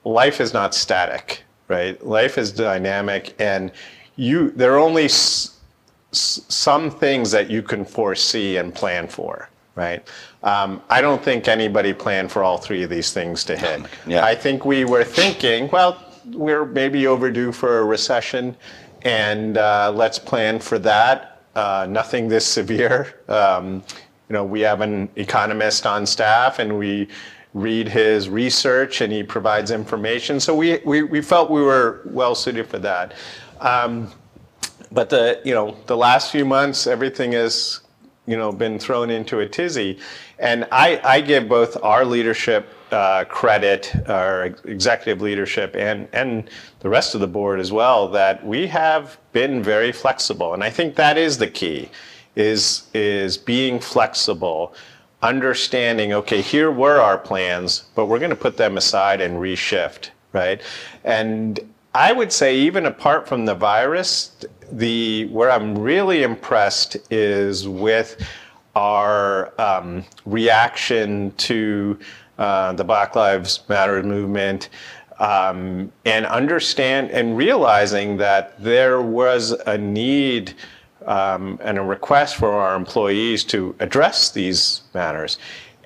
life 0.05 0.41
is 0.41 0.53
not 0.53 0.75
static, 0.75 1.43
right? 1.69 2.05
Life 2.05 2.39
is 2.39 2.51
dynamic, 2.53 3.35
and 3.39 3.71
you 4.17 4.51
there 4.51 4.75
are 4.75 4.79
only 4.79 5.05
s- 5.05 5.59
s- 6.13 6.41
some 6.49 6.91
things 6.91 7.31
that 7.31 7.51
you 7.51 7.63
can 7.63 7.85
foresee 7.85 8.57
and 8.57 8.75
plan 8.75 9.07
for, 9.07 9.49
right? 9.77 10.07
Um, 10.43 10.83
I 10.91 11.01
don't 11.01 11.23
think 11.23 11.47
anybody 11.49 11.93
planned 11.93 12.33
for 12.33 12.43
all 12.43 12.59
three 12.59 12.83
of 12.83 12.91
these 12.91 13.13
things 13.13 13.45
to 13.45 13.57
hit. 13.57 13.83
Yeah. 14.07 14.25
I 14.25 14.35
think 14.35 14.65
we 14.65 14.85
were 14.85 15.05
thinking, 15.05 15.69
well, 15.71 16.03
we're 16.33 16.65
maybe 16.65 17.07
overdue 17.07 17.53
for 17.53 17.79
a 17.79 17.85
recession, 17.85 18.57
and 19.03 19.57
uh, 19.59 19.93
let's 19.95 20.19
plan 20.19 20.59
for 20.59 20.79
that. 20.81 21.43
Uh, 21.55 21.87
nothing 21.89 22.29
this 22.29 22.47
severe. 22.47 23.21
Um, 23.29 23.83
you 24.31 24.35
know, 24.35 24.45
we 24.45 24.61
have 24.61 24.81
an 24.81 25.09
economist 25.17 25.87
on 25.87 26.07
staff, 26.07 26.61
and 26.61 26.79
we 26.79 27.09
read 27.53 27.89
his 27.89 28.29
research, 28.29 29.01
and 29.01 29.13
he 29.13 29.25
provides 29.25 29.73
information. 29.73 30.39
So 30.39 30.55
we 30.55 30.79
we, 30.85 31.03
we 31.03 31.21
felt 31.21 31.51
we 31.51 31.63
were 31.63 32.03
well 32.05 32.37
suited 32.37 32.69
for 32.69 32.79
that. 32.79 33.15
Um, 33.59 34.09
but 34.93 35.11
the 35.11 35.41
you 35.45 35.53
know 35.53 35.77
the 35.87 35.97
last 35.97 36.31
few 36.31 36.45
months, 36.45 36.87
everything 36.87 37.33
has 37.33 37.81
you 38.27 38.37
know 38.37 38.53
been 38.53 38.79
thrown 38.79 39.11
into 39.11 39.41
a 39.41 39.49
tizzy, 39.49 39.99
and 40.39 40.65
I 40.71 41.01
I 41.03 41.21
give 41.21 41.49
both 41.49 41.77
our 41.83 42.05
leadership 42.05 42.69
uh, 42.93 43.25
credit, 43.25 43.93
our 44.09 44.45
executive 44.65 45.21
leadership, 45.21 45.75
and 45.75 46.07
and 46.13 46.49
the 46.79 46.89
rest 46.89 47.17
of 47.17 47.21
the 47.21 47.27
board 47.27 47.59
as 47.59 47.73
well 47.73 48.07
that 48.07 48.47
we 48.47 48.69
have 48.69 49.19
been 49.33 49.61
very 49.61 49.91
flexible, 49.91 50.55
and 50.55 50.63
I 50.63 50.71
think 50.71 50.95
that 50.95 51.19
is 51.19 51.37
the 51.39 51.49
key, 51.49 51.89
is 52.37 52.89
is 52.95 53.37
being 53.37 53.81
flexible, 53.81 54.75
understanding 55.23 56.13
okay 56.13 56.41
here 56.41 56.71
were 56.71 57.01
our 57.01 57.19
plans, 57.19 57.85
but 57.95 58.07
we're 58.07 58.19
going 58.19 58.31
to 58.31 58.37
put 58.37 58.57
them 58.57 58.77
aside 58.77 59.21
and 59.21 59.37
reshift, 59.37 60.11
right, 60.33 60.61
and 61.05 61.61
I 61.95 62.13
would 62.13 62.33
say 62.33 62.57
even 62.57 62.87
apart 62.87 63.29
from 63.29 63.47
the 63.47 63.55
virus, 63.55 64.37
the 64.71 65.27
where 65.27 65.51
I'm 65.51 65.77
really 65.77 66.23
impressed 66.23 66.97
is 67.11 67.67
with 67.67 68.25
our 68.77 69.53
um, 69.61 70.05
reaction 70.25 71.33
to 71.33 71.99
uh, 72.39 72.73
the 72.75 72.85
Black 72.85 73.17
Lives 73.17 73.63
Matter 73.69 74.03
movement. 74.03 74.69
Um, 75.19 75.93
and 76.07 76.25
understand 76.25 77.11
and 77.11 77.37
realizing 77.37 78.17
that 78.17 78.59
there 78.59 79.03
was 79.03 79.51
a 79.51 79.77
need 79.77 80.55
um, 81.11 81.59
and 81.61 81.77
a 81.77 81.83
request 81.83 82.37
for 82.37 82.53
our 82.53 82.77
employees 82.77 83.43
to 83.45 83.75
address 83.81 84.31
these 84.31 84.83
matters. 84.95 85.39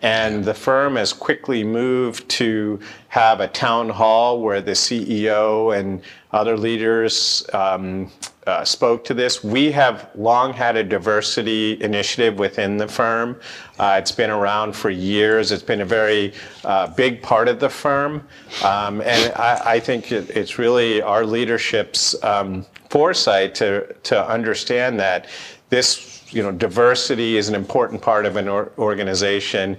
And 0.03 0.45
the 0.45 0.53
firm 0.53 0.97
has 0.97 1.15
quickly 1.15 1.65
moved 1.65 2.29
to 2.31 2.79
have 3.09 3.41
a 3.41 3.49
town 3.49 3.89
hall 3.89 4.43
where 4.43 4.61
the 4.61 4.73
CEO 4.73 5.75
and 5.75 6.03
other 6.33 6.59
leaders 6.59 7.47
um, 7.55 8.13
uh, 8.47 8.65
spoke 8.65 9.05
to 9.05 9.15
this. 9.15 9.43
We 9.43 9.73
have 9.73 10.11
long 10.15 10.53
had 10.53 10.77
a 10.77 10.85
diversity 10.85 11.83
initiative 11.83 12.39
within 12.39 12.77
the 12.77 12.89
firm. 12.89 13.41
Uh, 13.79 13.97
it's 13.99 14.13
been 14.13 14.31
around 14.31 14.75
for 14.75 14.91
years. 14.91 15.53
It's 15.53 15.63
been 15.63 15.81
a 15.81 15.87
very 15.87 16.33
uh, 16.65 16.89
big 16.89 17.23
part 17.23 17.49
of 17.49 17.61
the 17.61 17.71
firm. 17.71 18.27
Um, 18.63 19.01
and 19.01 19.33
I, 19.35 19.61
I 19.65 19.81
think 19.81 20.13
it, 20.13 20.31
it's 20.31 20.59
really 20.59 21.03
our 21.03 21.25
leadership's 21.25 22.23
um, 22.23 22.67
foresight 22.91 23.55
to, 23.57 23.93
to 24.05 24.29
understand 24.29 25.01
that 25.01 25.27
this 25.71 26.23
you 26.33 26.43
know, 26.43 26.53
diversity 26.53 27.37
is 27.37 27.49
an 27.49 27.55
important 27.55 28.03
part 28.03 28.27
of 28.27 28.37
an 28.37 28.49
or- 28.49 28.73
organization 28.79 29.77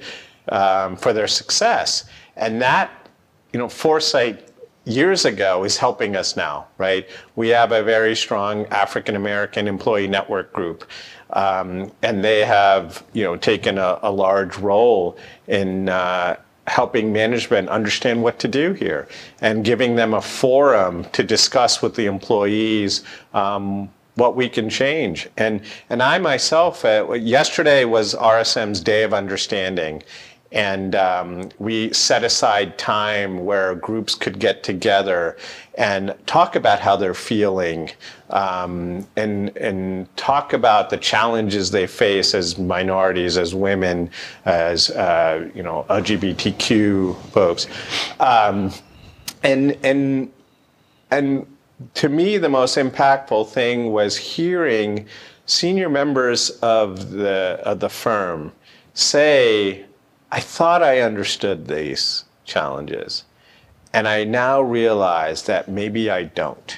um, 0.49 0.95
for 0.95 1.13
their 1.13 1.27
success. 1.27 2.05
And 2.35 2.61
that, 2.61 3.09
you 3.53 3.59
know, 3.59 3.69
foresight 3.69 4.49
years 4.85 5.25
ago 5.25 5.63
is 5.63 5.77
helping 5.77 6.15
us 6.15 6.35
now, 6.35 6.67
right? 6.77 7.07
We 7.35 7.49
have 7.49 7.71
a 7.71 7.83
very 7.83 8.15
strong 8.15 8.65
African 8.67 9.15
American 9.15 9.67
employee 9.67 10.07
network 10.07 10.53
group. 10.53 10.85
Um, 11.31 11.91
and 12.03 12.23
they 12.23 12.45
have, 12.45 13.03
you 13.13 13.23
know, 13.23 13.35
taken 13.35 13.77
a, 13.77 13.99
a 14.03 14.11
large 14.11 14.57
role 14.57 15.17
in 15.47 15.89
uh, 15.89 16.37
helping 16.67 17.11
management 17.11 17.69
understand 17.69 18.23
what 18.23 18.39
to 18.39 18.47
do 18.47 18.73
here 18.73 19.07
and 19.41 19.63
giving 19.63 19.95
them 19.95 20.13
a 20.13 20.21
forum 20.21 21.05
to 21.11 21.23
discuss 21.23 21.81
with 21.81 21.95
the 21.95 22.05
employees 22.05 23.03
um, 23.33 23.89
what 24.15 24.35
we 24.35 24.47
can 24.49 24.69
change. 24.69 25.27
And 25.37 25.61
and 25.89 26.01
I 26.01 26.17
myself, 26.19 26.85
uh, 26.85 27.11
yesterday 27.13 27.85
was 27.85 28.15
RSM's 28.15 28.79
Day 28.79 29.03
of 29.03 29.13
Understanding, 29.13 30.03
and 30.51 30.95
um, 30.95 31.49
we 31.59 31.91
set 31.93 32.23
aside 32.23 32.77
time 32.77 33.45
where 33.45 33.75
groups 33.75 34.15
could 34.15 34.39
get 34.39 34.63
together 34.63 35.37
and 35.75 36.15
talk 36.25 36.55
about 36.55 36.79
how 36.79 36.95
they're 36.95 37.13
feeling 37.13 37.89
um, 38.29 39.05
and 39.15 39.55
and 39.57 40.15
talk 40.17 40.53
about 40.53 40.89
the 40.89 40.97
challenges 40.97 41.71
they 41.71 41.87
face 41.87 42.33
as 42.33 42.57
minorities, 42.57 43.37
as 43.37 43.53
women, 43.53 44.09
as 44.45 44.89
uh, 44.91 45.49
you 45.53 45.63
know 45.63 45.85
LGBTQ 45.89 47.15
folks, 47.31 47.67
um, 48.19 48.71
and 49.43 49.77
and 49.83 50.31
and 51.11 51.45
to 51.95 52.09
me, 52.09 52.37
the 52.37 52.49
most 52.49 52.77
impactful 52.77 53.49
thing 53.49 53.91
was 53.91 54.15
hearing 54.15 55.05
senior 55.45 55.89
members 55.89 56.51
of 56.61 57.11
the, 57.11 57.59
of 57.63 57.79
the 57.79 57.89
firm 57.89 58.51
say, 58.93 59.85
I 60.35 60.41
thought 60.41 60.83
I 60.83 60.99
understood 60.99 61.65
these 61.65 62.25
challenges, 62.43 63.23
and 63.93 64.05
I 64.05 64.25
now 64.25 64.61
realize 64.61 65.43
that 65.43 65.69
maybe 65.69 66.09
I 66.09 66.23
don't, 66.23 66.77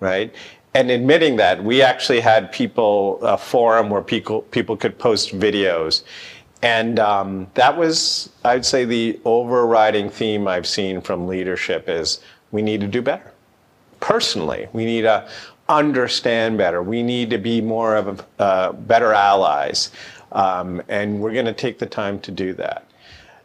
right? 0.00 0.34
And 0.74 0.90
admitting 0.90 1.36
that, 1.36 1.62
we 1.62 1.82
actually 1.82 2.18
had 2.18 2.50
people, 2.50 3.20
a 3.22 3.38
forum 3.38 3.90
where 3.90 4.02
people, 4.02 4.42
people 4.42 4.76
could 4.76 4.98
post 4.98 5.38
videos. 5.38 6.02
And 6.62 6.98
um, 6.98 7.46
that 7.54 7.76
was, 7.76 8.30
I'd 8.44 8.66
say, 8.66 8.84
the 8.84 9.20
overriding 9.24 10.10
theme 10.10 10.48
I've 10.48 10.66
seen 10.66 11.00
from 11.00 11.28
leadership 11.28 11.88
is 11.88 12.18
we 12.50 12.60
need 12.60 12.80
to 12.80 12.88
do 12.88 13.02
better 13.02 13.32
personally. 14.00 14.66
We 14.72 14.84
need 14.84 15.02
to 15.02 15.28
understand 15.68 16.58
better. 16.58 16.82
We 16.82 17.04
need 17.04 17.30
to 17.30 17.38
be 17.38 17.60
more 17.60 17.94
of 17.94 18.18
a, 18.18 18.42
uh, 18.42 18.72
better 18.72 19.12
allies. 19.12 19.92
Um, 20.32 20.82
and 20.88 21.20
we're 21.20 21.32
going 21.32 21.46
to 21.46 21.52
take 21.52 21.78
the 21.78 21.86
time 21.86 22.20
to 22.20 22.30
do 22.30 22.52
that. 22.54 22.86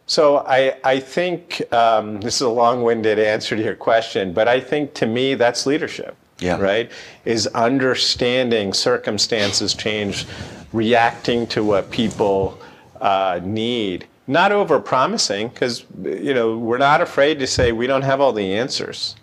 So 0.06 0.38
I, 0.38 0.76
I 0.84 1.00
think 1.00 1.62
um, 1.72 2.20
this 2.20 2.36
is 2.36 2.42
a 2.42 2.48
long-winded 2.48 3.18
answer 3.18 3.56
to 3.56 3.62
your 3.62 3.74
question, 3.74 4.32
but 4.32 4.46
I 4.46 4.60
think 4.60 4.94
to 4.94 5.06
me 5.06 5.34
that's 5.34 5.66
leadership. 5.66 6.16
Yeah. 6.38 6.60
Right? 6.60 6.92
Is 7.24 7.46
understanding 7.48 8.74
circumstances 8.74 9.74
change, 9.74 10.26
reacting 10.72 11.46
to 11.48 11.64
what 11.64 11.90
people 11.90 12.58
uh, 13.00 13.40
need. 13.42 14.06
Not 14.26 14.52
over 14.52 14.78
promising, 14.78 15.48
because 15.48 15.84
you 16.02 16.34
know 16.34 16.58
we're 16.58 16.78
not 16.78 17.00
afraid 17.00 17.38
to 17.38 17.46
say 17.46 17.72
we 17.72 17.86
don't 17.86 18.02
have 18.02 18.20
all 18.20 18.32
the 18.32 18.54
answers. 18.54 19.16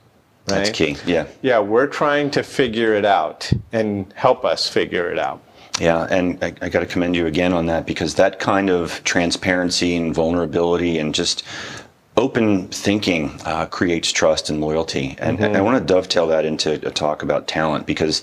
That's 0.45 0.71
key. 0.71 0.97
Yeah. 1.05 1.27
Yeah, 1.41 1.59
we're 1.59 1.87
trying 1.87 2.31
to 2.31 2.41
figure 2.41 2.93
it 2.95 3.05
out 3.05 3.51
and 3.71 4.11
help 4.15 4.43
us 4.43 4.67
figure 4.67 5.11
it 5.11 5.19
out. 5.19 5.41
Yeah, 5.79 6.07
and 6.09 6.41
I, 6.43 6.53
I 6.61 6.69
got 6.69 6.81
to 6.81 6.85
commend 6.85 7.15
you 7.15 7.25
again 7.25 7.51
on 7.51 7.65
that 7.65 7.85
because 7.85 8.15
that 8.15 8.39
kind 8.39 8.69
of 8.69 9.03
transparency 9.03 9.95
and 9.95 10.13
vulnerability 10.13 10.99
and 10.99 11.15
just 11.15 11.43
open 12.15 12.67
thinking 12.67 13.31
uh, 13.45 13.65
creates 13.65 14.11
trust 14.11 14.49
and 14.49 14.61
loyalty. 14.61 15.15
And 15.19 15.33
Mm-hmm. 15.43 15.55
I 15.55 15.61
want 15.61 15.79
to 15.79 15.93
dovetail 15.93 16.27
that 16.27 16.45
into 16.45 16.73
a 16.87 16.91
talk 16.91 17.23
about 17.23 17.47
talent 17.47 17.87
because 17.87 18.21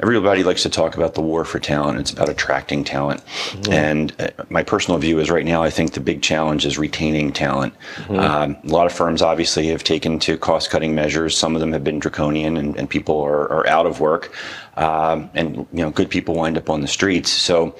everybody 0.00 0.42
likes 0.42 0.62
to 0.64 0.68
talk 0.68 0.96
about 0.96 1.14
the 1.14 1.20
war 1.20 1.44
for 1.44 1.58
talent. 1.58 1.98
It's 2.00 2.10
about 2.10 2.28
attracting 2.28 2.84
talent. 2.84 3.24
Mm-hmm. 3.24 3.72
And 3.72 4.20
uh, 4.20 4.30
my 4.50 4.62
personal 4.62 4.98
view 4.98 5.18
is 5.20 5.30
right 5.30 5.46
now, 5.46 5.62
I 5.62 5.70
think 5.70 5.92
the 5.92 6.00
big 6.00 6.20
challenge 6.20 6.66
is 6.66 6.78
retaining 6.78 7.32
talent. 7.32 7.74
Mm-hmm. 7.96 8.18
Um, 8.18 8.56
a 8.64 8.72
lot 8.72 8.86
of 8.86 8.92
firms 8.92 9.22
obviously 9.22 9.68
have 9.68 9.84
taken 9.84 10.18
to 10.20 10.36
cost 10.36 10.70
cutting 10.70 10.94
measures. 10.94 11.36
Some 11.36 11.54
of 11.54 11.60
them 11.60 11.72
have 11.72 11.84
been 11.84 12.00
draconian 12.00 12.56
and, 12.56 12.76
and 12.76 12.90
people 12.90 13.20
are, 13.20 13.50
are 13.50 13.66
out 13.68 13.86
of 13.86 14.00
work. 14.00 14.32
Um, 14.76 15.30
and, 15.34 15.56
you 15.72 15.84
know, 15.84 15.90
good 15.90 16.10
people 16.10 16.34
wind 16.34 16.58
up 16.58 16.68
on 16.70 16.80
the 16.80 16.88
streets. 16.88 17.30
So, 17.30 17.76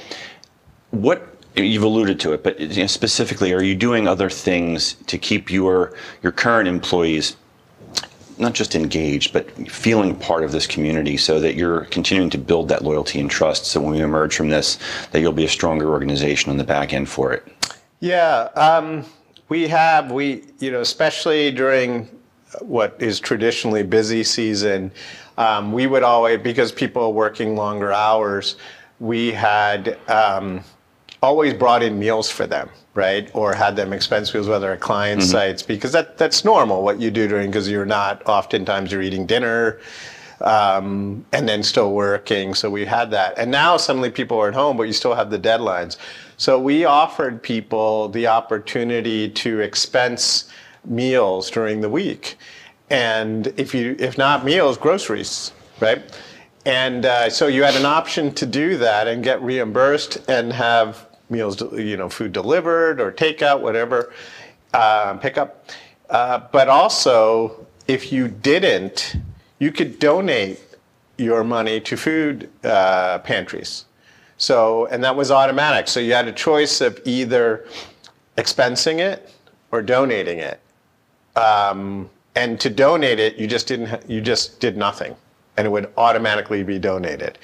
what 0.91 1.28
you've 1.67 1.83
alluded 1.83 2.21
to 2.21 2.33
it, 2.33 2.43
but 2.43 2.59
you 2.61 2.83
know, 2.83 2.87
specifically, 2.87 3.53
are 3.53 3.63
you 3.63 3.75
doing 3.75 4.07
other 4.07 4.31
things 4.31 4.95
to 5.07 5.19
keep 5.19 5.51
your 5.51 5.95
your 6.23 6.33
current 6.33 6.69
employees 6.69 7.37
not 8.39 8.53
just 8.53 8.77
engaged, 8.77 9.33
but 9.33 9.51
feeling 9.69 10.15
part 10.15 10.45
of 10.45 10.53
this 10.53 10.67
community, 10.67 11.17
so 11.17 11.41
that 11.41 11.57
you're 11.57 11.87
continuing 11.87 12.31
to 12.31 12.39
build 12.39 12.69
that 12.69 12.83
loyalty 12.83 13.19
and 13.21 13.31
trust? 13.31 13.67
So 13.67 13.81
when 13.81 13.93
we 13.93 14.01
emerge 14.01 14.37
from 14.37 14.49
this, 14.49 14.79
that 15.11 15.21
you'll 15.21 15.33
be 15.33 15.45
a 15.45 15.49
stronger 15.49 15.91
organization 15.91 16.51
on 16.51 16.57
the 16.57 16.65
back 16.65 16.93
end 16.93 17.09
for 17.09 17.33
it. 17.33 17.47
Yeah, 18.01 18.49
um, 18.55 19.05
we 19.49 19.69
have 19.69 20.13
we 20.13 20.45
you 20.61 20.71
know 20.71 20.81
especially 20.81 21.51
during 21.51 22.09
what 22.61 22.97
is 22.99 23.21
traditionally 23.21 23.83
busy 23.83 24.25
season, 24.25 24.91
um, 25.37 25.73
we 25.73 25.87
would 25.87 26.03
always 26.03 26.41
because 26.41 26.73
people 26.73 27.03
are 27.03 27.13
working 27.13 27.57
longer 27.57 27.93
hours, 27.93 28.57
we 29.01 29.33
had. 29.33 29.99
Um, 30.09 30.63
always 31.23 31.55
brought 31.55 31.83
in 31.83 31.99
meals 31.99 32.31
for 32.31 32.47
them, 32.47 32.69
right? 32.95 33.31
Or 33.35 33.55
had 33.55 33.77
them 33.77 33.93
expense 33.93 34.33
meals, 34.33 34.49
whether 34.49 34.73
at 34.73 34.81
client 34.81 35.23
sites, 35.23 35.63
because 35.63 35.93
that 35.93 36.19
that's 36.19 36.45
normal 36.45 36.83
what 36.83 37.01
you 37.01 37.11
do 37.11 37.29
during 37.29 37.51
because 37.51 37.69
you're 37.69 37.87
not 37.87 38.27
oftentimes 38.27 38.93
you're 38.93 39.03
eating 39.03 39.27
dinner. 39.27 39.81
Um, 40.41 41.27
and 41.33 41.49
then 41.49 41.65
still 41.65 41.95
working. 41.95 42.55
So 42.55 42.71
we 42.71 42.85
had 42.85 43.11
that. 43.11 43.37
And 43.37 43.51
now 43.51 43.77
suddenly 43.77 44.09
people 44.09 44.39
are 44.39 44.47
at 44.47 44.55
home, 44.55 44.77
but 44.77 44.85
you 44.85 44.93
still 44.93 45.17
have 45.17 45.31
the 45.31 45.39
deadlines. 45.39 45.97
So 46.37 46.61
we 46.61 46.85
offered 46.85 47.43
people 47.43 48.09
the 48.11 48.29
opportunity 48.29 49.29
to 49.31 49.59
expense 49.59 50.49
meals 50.85 51.51
during 51.51 51.81
the 51.81 51.91
week. 51.91 52.37
And 52.89 53.49
if 53.57 53.75
you, 53.75 53.97
if 53.99 54.17
not 54.17 54.45
meals, 54.45 54.79
groceries, 54.79 55.51
right? 55.81 56.05
And 56.65 57.05
uh, 57.05 57.31
so 57.31 57.49
you 57.49 57.65
had 57.65 57.75
an 57.75 57.87
option 57.87 58.33
to 58.35 58.47
do 58.47 58.77
that 58.79 59.09
and 59.09 59.25
get 59.25 59.43
reimbursed 59.43 60.19
and 60.29 60.53
have 60.53 61.08
meals, 61.31 61.61
you 61.73 61.97
know, 61.97 62.09
food 62.09 62.33
delivered 62.33 63.01
or 63.01 63.13
takeout, 63.13 63.61
whatever, 63.61 64.13
uh, 64.75 65.17
pickup. 65.19 65.71
Uh, 66.11 66.41
but 66.53 66.69
also, 66.69 67.67
if 67.87 68.13
you 68.13 68.29
didn't, 68.29 69.17
you 69.59 69.73
could 69.73 69.99
donate 69.99 70.61
your 71.17 71.45
money 71.45 71.81
to 71.81 71.97
food 71.97 72.49
uh, 72.65 73.19
pantries. 73.19 73.85
So, 74.37 74.87
and 74.87 75.03
that 75.03 75.17
was 75.17 75.31
automatic. 75.31 75.89
So 75.89 76.01
you 76.01 76.13
had 76.13 76.29
a 76.29 76.33
choice 76.33 76.81
of 76.81 77.01
either 77.05 77.67
expensing 78.37 79.01
it 79.01 79.33
or 79.73 79.83
donating 79.83 80.39
it. 80.39 80.61
Um, 81.35 82.09
and 82.37 82.61
to 82.61 82.71
donate 82.71 83.19
it, 83.19 83.37
you 83.37 83.49
just 83.49 83.67
didn't. 83.67 84.09
You 84.09 84.21
just 84.21 84.61
did 84.61 84.77
nothing, 84.77 85.17
and 85.57 85.67
it 85.67 85.71
would 85.71 85.93
automatically 85.97 86.63
be 86.63 86.79
donated. 86.79 87.39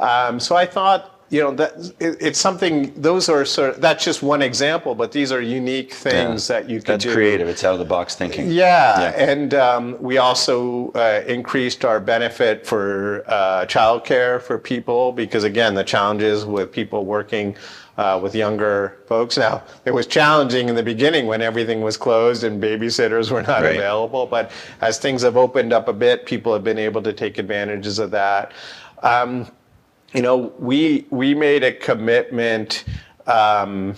Um, 0.00 0.40
so 0.40 0.56
I 0.56 0.66
thought, 0.66 1.11
you 1.32 1.40
know, 1.40 1.50
that 1.54 1.72
it, 1.98 2.18
it's 2.20 2.38
something. 2.38 2.92
Those 3.00 3.30
are 3.30 3.44
sort. 3.46 3.70
Of, 3.70 3.80
that's 3.80 4.04
just 4.04 4.22
one 4.22 4.42
example, 4.42 4.94
but 4.94 5.12
these 5.12 5.32
are 5.32 5.40
unique 5.40 5.90
things 5.94 6.46
that 6.48 6.68
you 6.68 6.76
could 6.78 6.86
That's 6.86 7.04
do. 7.04 7.14
creative. 7.14 7.48
It's 7.48 7.64
out 7.64 7.72
of 7.72 7.78
the 7.78 7.86
box 7.86 8.14
thinking. 8.14 8.50
Yeah, 8.50 9.00
Yeah. 9.00 9.30
and 9.30 9.54
um, 9.54 9.96
we 9.98 10.18
also 10.18 10.90
uh, 10.92 11.24
increased 11.26 11.86
our 11.86 12.00
benefit 12.00 12.66
for 12.66 13.24
uh, 13.26 13.64
childcare 13.64 14.42
for 14.42 14.58
people 14.58 15.10
because 15.12 15.44
again, 15.44 15.74
the 15.74 15.84
challenges 15.84 16.44
with 16.44 16.70
people 16.70 17.06
working 17.06 17.56
uh, 17.96 18.20
with 18.22 18.34
younger 18.34 18.98
folks. 19.06 19.38
Now, 19.38 19.62
it 19.86 19.90
was 19.92 20.06
challenging 20.06 20.68
in 20.68 20.74
the 20.74 20.82
beginning 20.82 21.26
when 21.26 21.40
everything 21.40 21.80
was 21.80 21.96
closed 21.96 22.44
and 22.44 22.62
babysitters 22.62 23.30
were 23.30 23.40
not 23.42 23.62
Right. 23.62 23.76
available. 23.76 24.26
But 24.26 24.50
as 24.82 24.98
things 24.98 25.22
have 25.22 25.38
opened 25.38 25.72
up 25.72 25.88
a 25.88 25.92
bit, 25.94 26.26
people 26.26 26.52
have 26.52 26.64
been 26.64 26.78
able 26.78 27.00
to 27.02 27.12
take 27.14 27.38
advantages 27.38 27.98
of 27.98 28.10
that. 28.10 28.52
Um, 29.02 29.46
you 30.12 30.22
know, 30.22 30.52
we 30.58 31.06
we 31.10 31.34
made 31.34 31.64
a 31.64 31.72
commitment 31.72 32.84
um, 33.26 33.94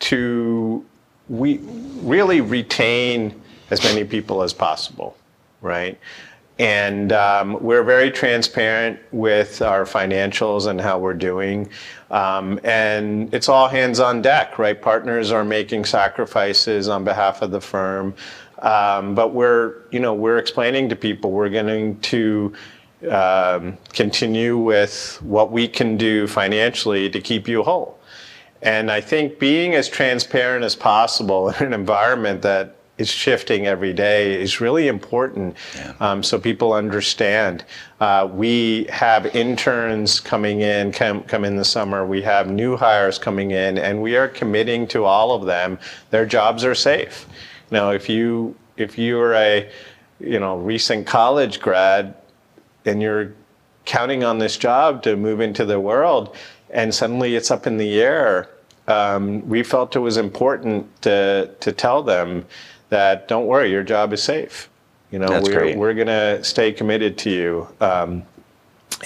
to 0.00 0.84
we 1.28 1.58
really 2.00 2.40
retain 2.40 3.40
as 3.70 3.82
many 3.84 4.04
people 4.04 4.42
as 4.42 4.52
possible, 4.52 5.16
right? 5.60 5.98
And 6.58 7.12
um, 7.12 7.62
we're 7.62 7.84
very 7.84 8.10
transparent 8.10 8.98
with 9.12 9.62
our 9.62 9.84
financials 9.84 10.66
and 10.66 10.80
how 10.80 10.98
we're 10.98 11.14
doing. 11.14 11.68
Um, 12.10 12.58
and 12.64 13.32
it's 13.32 13.48
all 13.48 13.68
hands 13.68 14.00
on 14.00 14.22
deck, 14.22 14.58
right? 14.58 14.80
Partners 14.80 15.30
are 15.30 15.44
making 15.44 15.84
sacrifices 15.84 16.88
on 16.88 17.04
behalf 17.04 17.42
of 17.42 17.52
the 17.52 17.60
firm. 17.60 18.14
Um, 18.60 19.14
but 19.14 19.34
we're, 19.34 19.82
you 19.92 20.00
know, 20.00 20.14
we're 20.14 20.38
explaining 20.38 20.88
to 20.88 20.96
people 20.96 21.30
we're 21.30 21.48
going 21.48 22.00
to 22.00 22.52
um, 23.10 23.76
continue 23.92 24.56
with 24.56 25.20
what 25.22 25.52
we 25.52 25.68
can 25.68 25.96
do 25.96 26.26
financially 26.26 27.08
to 27.10 27.20
keep 27.20 27.46
you 27.48 27.62
whole. 27.62 27.98
And 28.62 28.90
I 28.90 29.00
think 29.00 29.38
being 29.38 29.74
as 29.74 29.88
transparent 29.88 30.64
as 30.64 30.74
possible 30.74 31.48
in 31.60 31.66
an 31.66 31.72
environment 31.72 32.42
that 32.42 32.74
is 32.98 33.08
shifting 33.08 33.66
every 33.68 33.92
day 33.92 34.40
is 34.40 34.60
really 34.60 34.88
important 34.88 35.56
yeah. 35.76 35.94
um, 36.00 36.20
so 36.20 36.36
people 36.36 36.72
understand. 36.72 37.64
Uh, 38.00 38.28
we 38.30 38.86
have 38.90 39.24
interns 39.36 40.18
coming 40.18 40.62
in, 40.62 40.90
come, 40.90 41.22
come 41.22 41.44
in 41.44 41.56
the 41.56 41.64
summer. 41.64 42.04
We 42.04 42.22
have 42.22 42.50
new 42.50 42.76
hires 42.76 43.16
coming 43.16 43.52
in, 43.52 43.78
and 43.78 44.02
we 44.02 44.16
are 44.16 44.26
committing 44.26 44.88
to 44.88 45.04
all 45.04 45.30
of 45.30 45.46
them. 45.46 45.78
Their 46.10 46.26
jobs 46.26 46.64
are 46.64 46.74
safe. 46.74 47.26
Now, 47.70 47.90
if 47.90 48.08
you 48.08 48.56
if 48.76 48.98
you're 48.98 49.34
a 49.34 49.70
you 50.18 50.40
know 50.40 50.56
recent 50.56 51.06
college 51.06 51.60
grad 51.60 52.14
and 52.84 53.02
you're 53.02 53.32
counting 53.84 54.22
on 54.22 54.38
this 54.38 54.56
job 54.56 55.02
to 55.02 55.16
move 55.16 55.40
into 55.40 55.64
the 55.64 55.80
world, 55.80 56.36
and 56.70 56.94
suddenly 56.94 57.36
it's 57.36 57.50
up 57.50 57.66
in 57.66 57.78
the 57.78 58.00
air, 58.00 58.48
um, 58.86 59.46
we 59.48 59.62
felt 59.62 59.94
it 59.96 60.00
was 60.00 60.16
important 60.16 61.02
to 61.02 61.50
to 61.60 61.72
tell 61.72 62.02
them 62.02 62.44
that 62.88 63.28
don't 63.28 63.46
worry, 63.46 63.70
your 63.70 63.82
job 63.82 64.12
is 64.12 64.22
safe. 64.22 64.68
You 65.10 65.18
know, 65.18 65.28
That's 65.28 65.48
we're 65.48 65.58
great. 65.58 65.78
we're 65.78 65.94
gonna 65.94 66.42
stay 66.42 66.72
committed 66.72 67.16
to 67.18 67.30
you, 67.30 67.68
um, 67.80 68.22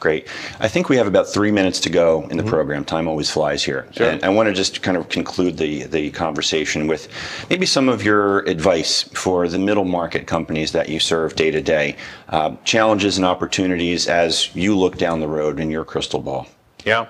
Great. 0.00 0.28
I 0.60 0.68
think 0.68 0.88
we 0.88 0.96
have 0.96 1.06
about 1.06 1.28
three 1.28 1.50
minutes 1.50 1.80
to 1.80 1.90
go 1.90 2.22
in 2.28 2.36
the 2.36 2.42
mm-hmm. 2.42 2.50
program. 2.50 2.84
Time 2.84 3.08
always 3.08 3.30
flies 3.30 3.62
here. 3.62 3.88
Sure. 3.92 4.10
And 4.10 4.22
I 4.24 4.28
want 4.28 4.48
to 4.48 4.54
just 4.54 4.82
kind 4.82 4.96
of 4.96 5.08
conclude 5.08 5.56
the, 5.56 5.84
the 5.84 6.10
conversation 6.10 6.86
with 6.86 7.08
maybe 7.50 7.66
some 7.66 7.88
of 7.88 8.02
your 8.02 8.40
advice 8.40 9.02
for 9.02 9.48
the 9.48 9.58
middle 9.58 9.84
market 9.84 10.26
companies 10.26 10.72
that 10.72 10.88
you 10.88 11.00
serve 11.00 11.36
day 11.36 11.50
to 11.50 11.60
day, 11.60 11.96
uh, 12.28 12.54
challenges 12.64 13.16
and 13.16 13.24
opportunities 13.24 14.08
as 14.08 14.54
you 14.54 14.76
look 14.76 14.98
down 14.98 15.20
the 15.20 15.28
road 15.28 15.60
in 15.60 15.70
your 15.70 15.84
crystal 15.84 16.20
ball. 16.20 16.46
Yeah. 16.84 17.06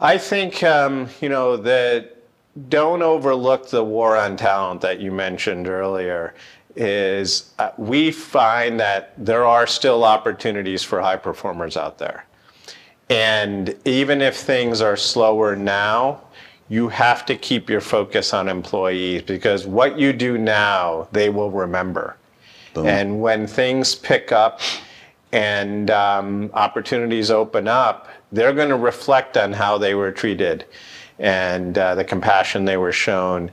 I 0.00 0.18
think, 0.18 0.62
um, 0.62 1.08
you 1.20 1.28
know, 1.28 1.56
that 1.56 2.16
don't 2.68 3.02
overlook 3.02 3.70
the 3.70 3.82
war 3.82 4.16
on 4.16 4.36
talent 4.36 4.80
that 4.82 5.00
you 5.00 5.10
mentioned 5.10 5.66
earlier 5.66 6.34
is 6.76 7.52
uh, 7.58 7.70
we 7.76 8.10
find 8.10 8.80
that 8.80 9.12
there 9.16 9.44
are 9.44 9.66
still 9.66 10.04
opportunities 10.04 10.82
for 10.82 11.00
high 11.00 11.16
performers 11.16 11.76
out 11.76 11.98
there. 11.98 12.26
And 13.10 13.76
even 13.84 14.20
if 14.20 14.36
things 14.36 14.80
are 14.80 14.96
slower 14.96 15.54
now, 15.54 16.22
you 16.68 16.88
have 16.88 17.26
to 17.26 17.36
keep 17.36 17.68
your 17.68 17.80
focus 17.80 18.32
on 18.32 18.48
employees 18.48 19.22
because 19.22 19.66
what 19.66 19.98
you 19.98 20.12
do 20.12 20.38
now, 20.38 21.08
they 21.12 21.28
will 21.28 21.50
remember. 21.50 22.16
Boom. 22.72 22.86
And 22.86 23.20
when 23.20 23.46
things 23.46 23.94
pick 23.94 24.32
up 24.32 24.60
and 25.32 25.90
um, 25.90 26.50
opportunities 26.54 27.30
open 27.30 27.68
up, 27.68 28.08
they're 28.32 28.54
going 28.54 28.70
to 28.70 28.76
reflect 28.76 29.36
on 29.36 29.52
how 29.52 29.76
they 29.78 29.94
were 29.94 30.10
treated 30.10 30.64
and 31.18 31.76
uh, 31.76 31.94
the 31.94 32.04
compassion 32.04 32.64
they 32.64 32.78
were 32.78 32.92
shown. 32.92 33.50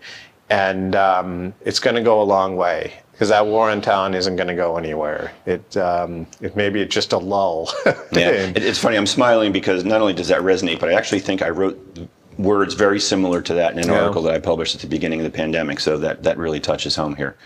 And 0.50 0.96
um, 0.96 1.54
it's 1.66 1.80
going 1.80 1.96
to 1.96 2.02
go 2.02 2.22
a 2.22 2.24
long 2.24 2.56
way 2.56 3.01
because 3.22 3.30
that 3.30 3.46
war 3.46 3.70
on 3.70 3.82
talent 3.82 4.16
isn't 4.16 4.36
going 4.36 4.48
to 4.48 4.56
go 4.56 4.78
anywhere. 4.78 5.32
It, 5.46 5.78
um, 5.78 6.26
it 6.42 6.56
maybe 6.56 6.82
it's 6.82 6.92
just 6.92 7.14
a 7.14 7.20
lull. 7.20 7.72
yeah, 7.86 8.32
it, 8.32 8.58
it's 8.58 8.80
funny. 8.80 8.98
I'm 8.98 9.06
smiling 9.06 9.52
because 9.52 9.86
not 9.86 10.02
only 10.02 10.14
does 10.14 10.30
that 10.30 10.42
resonate, 10.42 10.80
but 10.80 10.90
I 10.90 10.94
actually 10.94 11.20
think 11.20 11.44
I 11.44 11.50
wrote 11.50 12.10
words 12.40 12.74
very 12.74 13.00
similar 13.00 13.40
to 13.44 13.54
that 13.54 13.74
in 13.74 13.78
an 13.78 13.90
yeah. 13.90 14.00
article 14.00 14.24
that 14.24 14.34
I 14.34 14.40
published 14.40 14.74
at 14.74 14.82
the 14.82 14.88
beginning 14.88 15.20
of 15.20 15.24
the 15.24 15.30
pandemic. 15.30 15.80
So 15.80 16.00
that 16.00 16.24
that 16.24 16.40
really 16.40 16.60
touches 16.60 16.96
home 16.96 17.16
here. 17.16 17.38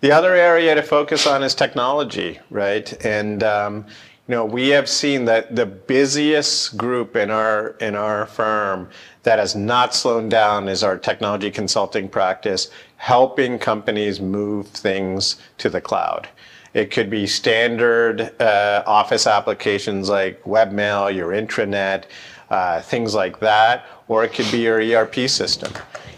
The 0.00 0.12
other 0.12 0.32
area 0.32 0.76
to 0.76 0.82
focus 0.82 1.26
on 1.26 1.42
is 1.42 1.56
technology, 1.56 2.38
right? 2.48 3.04
And 3.04 3.42
um, 3.42 3.86
know, 4.30 4.44
we 4.44 4.68
have 4.68 4.88
seen 4.88 5.24
that 5.26 5.54
the 5.54 5.66
busiest 5.66 6.76
group 6.76 7.16
in 7.16 7.30
our 7.30 7.70
in 7.80 7.94
our 7.94 8.26
firm 8.26 8.88
that 9.22 9.38
has 9.38 9.54
not 9.54 9.94
slowed 9.94 10.30
down 10.30 10.68
is 10.68 10.82
our 10.82 10.96
technology 10.96 11.50
consulting 11.50 12.08
practice, 12.08 12.70
helping 12.96 13.58
companies 13.58 14.20
move 14.20 14.68
things 14.68 15.36
to 15.58 15.68
the 15.68 15.80
cloud. 15.80 16.28
It 16.72 16.90
could 16.90 17.10
be 17.10 17.26
standard 17.26 18.40
uh, 18.40 18.84
office 18.86 19.26
applications 19.26 20.08
like 20.08 20.42
webmail, 20.44 21.14
your 21.14 21.30
intranet, 21.30 22.04
uh, 22.48 22.80
things 22.80 23.14
like 23.14 23.40
that, 23.40 23.86
or 24.08 24.24
it 24.24 24.32
could 24.32 24.50
be 24.52 24.58
your 24.58 24.80
ERP 24.80 25.28
system. 25.28 25.72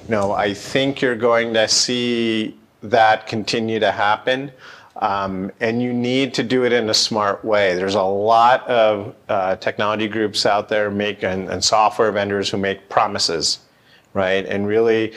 You 0.04 0.10
know, 0.10 0.32
I 0.32 0.52
think 0.52 1.00
you're 1.00 1.16
going 1.16 1.54
to 1.54 1.66
see 1.68 2.58
that 2.82 3.26
continue 3.26 3.80
to 3.80 3.92
happen. 3.92 4.52
Um, 5.02 5.50
and 5.58 5.82
you 5.82 5.92
need 5.92 6.32
to 6.34 6.44
do 6.44 6.64
it 6.64 6.72
in 6.72 6.88
a 6.88 6.94
smart 6.94 7.44
way. 7.44 7.74
There's 7.74 7.96
a 7.96 8.02
lot 8.02 8.64
of 8.68 9.16
uh, 9.28 9.56
technology 9.56 10.06
groups 10.06 10.46
out 10.46 10.68
there 10.68 10.92
make 10.92 11.24
and, 11.24 11.50
and, 11.50 11.62
software 11.62 12.12
vendors 12.12 12.48
who 12.48 12.56
make 12.56 12.88
promises, 12.88 13.58
right? 14.14 14.46
And 14.46 14.64
really 14.64 15.12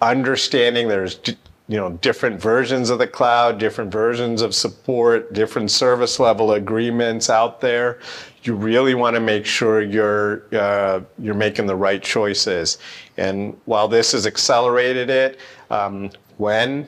understanding 0.00 0.88
there's 0.88 1.20
you 1.68 1.76
know 1.76 1.90
different 2.00 2.40
versions 2.40 2.88
of 2.88 2.98
the 2.98 3.06
cloud, 3.06 3.58
different 3.58 3.92
versions 3.92 4.40
of 4.40 4.54
support, 4.54 5.34
different 5.34 5.70
service 5.70 6.18
level 6.18 6.52
agreements 6.52 7.28
out 7.28 7.60
there. 7.60 7.98
You 8.42 8.54
really 8.54 8.94
want 8.94 9.16
to 9.16 9.20
make 9.20 9.44
sure 9.44 9.82
you're 9.82 10.44
uh, 10.54 11.00
you're 11.18 11.34
making 11.34 11.66
the 11.66 11.76
right 11.76 12.02
choices. 12.02 12.78
And 13.18 13.54
while 13.66 13.86
this 13.86 14.12
has 14.12 14.26
accelerated 14.26 15.10
it, 15.10 15.40
um, 15.68 16.10
when 16.38 16.86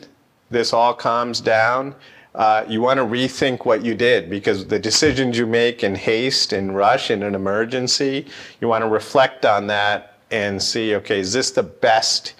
this 0.48 0.72
all 0.72 0.94
calms 0.94 1.42
down 1.42 1.94
uh, 2.38 2.64
you 2.68 2.80
want 2.80 2.98
to 2.98 3.04
rethink 3.04 3.64
what 3.64 3.84
you 3.84 3.96
did 3.96 4.30
because 4.30 4.64
the 4.64 4.78
decisions 4.78 5.36
you 5.36 5.44
make 5.46 5.82
in 5.82 5.94
haste 5.94 6.52
and 6.52 6.74
rush 6.74 7.10
in 7.10 7.24
an 7.24 7.34
emergency, 7.34 8.26
you 8.60 8.68
want 8.68 8.80
to 8.80 8.88
reflect 8.88 9.44
on 9.44 9.66
that 9.66 10.18
and 10.30 10.62
see, 10.62 10.94
okay, 10.94 11.18
is 11.18 11.32
this 11.32 11.50
the 11.50 11.64
best 11.64 12.34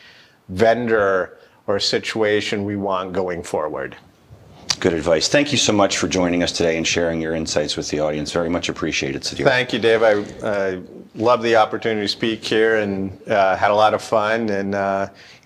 vendor 0.51 1.39
or 1.67 1.81
situation 1.81 2.65
we 2.65 2.77
want 2.77 3.13
going 3.13 3.43
forward? 3.43 3.97
Good 4.79 4.93
advice. 4.93 5.27
Thank 5.27 5.51
you 5.51 5.59
so 5.59 5.73
much 5.73 5.99
for 5.99 6.07
joining 6.07 6.45
us 6.45 6.53
today 6.53 6.77
and 6.77 6.87
sharing 6.87 7.21
your 7.21 7.35
insights 7.35 7.77
with 7.77 7.89
the 7.89 7.99
audience. 7.99 8.31
Very 8.31 8.49
much 8.49 8.69
appreciated, 8.69 9.23
Sudhir. 9.23 9.43
Thank 9.43 9.73
you, 9.73 9.81
Dave. 9.81 10.05
I 10.05 10.13
uh, 10.47 10.81
love 11.17 11.43
the 11.43 11.57
opportunity 11.57 12.03
to 12.03 12.09
speak 12.09 12.45
here 12.45 12.77
and 12.77 13.21
uh, 13.29 13.57
had 13.57 13.73
a 13.73 13.75
lot 13.75 13.93
of 13.95 14.01
fun. 14.01 14.49
And 14.49 14.77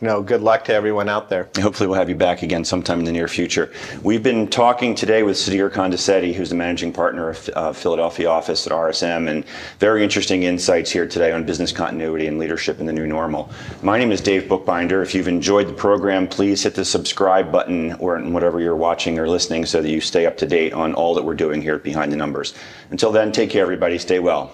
know, 0.07 0.23
good 0.23 0.43
luck 0.43 0.65
to 0.65 0.75
everyone 0.75 1.09
out 1.09 1.29
there. 1.29 1.49
Hopefully, 1.61 1.87
we'll 1.87 1.99
have 1.99 2.09
you 2.09 2.15
back 2.15 2.43
again 2.43 2.65
sometime 2.65 2.99
in 2.99 3.05
the 3.05 3.13
near 3.13 3.29
future. 3.29 3.73
We've 4.03 4.23
been 4.23 4.49
talking 4.49 4.95
today 4.95 5.23
with 5.23 5.37
Sudhir 5.37 5.71
Kondisetty, 5.71 6.35
who's 6.35 6.51
the 6.51 6.57
managing 6.57 6.93
partner 6.93 7.31
of 7.31 7.51
uh, 7.55 7.73
Philadelphia 7.73 8.29
office 8.29 8.67
at 8.67 8.73
RSM, 8.73 9.31
and 9.31 9.45
very 9.79 10.03
interesting 10.03 10.43
insights 10.43 10.91
here 10.91 11.07
today 11.07 11.33
on 11.33 11.45
business 11.45 11.73
continuity 11.73 12.27
and 12.27 12.39
leadership 12.39 12.81
in 12.81 12.87
the 12.87 12.93
new 12.93 13.07
normal. 13.07 13.51
My 13.83 13.99
name 13.99 14.13
is 14.13 14.21
Dave 14.21 14.49
Bookbinder. 14.49 15.03
If 15.03 15.15
you've 15.15 15.29
enjoyed 15.29 15.69
the 15.69 15.73
program, 15.73 16.27
please 16.27 16.63
hit 16.63 16.75
the 16.75 16.85
subscribe 16.85 17.53
button 17.53 17.93
or 17.95 18.19
whatever 18.21 18.61
you're 18.61 18.77
watching 18.77 19.19
or 19.19 19.29
listening 19.29 19.67
so 19.67 19.81
that 19.81 19.89
you 19.89 20.01
stay 20.01 20.27
up 20.27 20.37
to 20.39 20.47
date 20.47 20.73
on 20.73 20.95
all 20.95 21.15
that 21.15 21.25
we're 21.25 21.35
doing 21.35 21.63
here 21.63 21.77
at 21.77 21.83
Behind 21.83 22.11
the 22.11 22.17
Numbers. 22.17 22.55
Until 22.91 23.13
then, 23.13 23.33
take 23.33 23.51
care, 23.51 23.63
everybody. 23.63 23.99
Stay 23.99 24.19
well. 24.19 24.53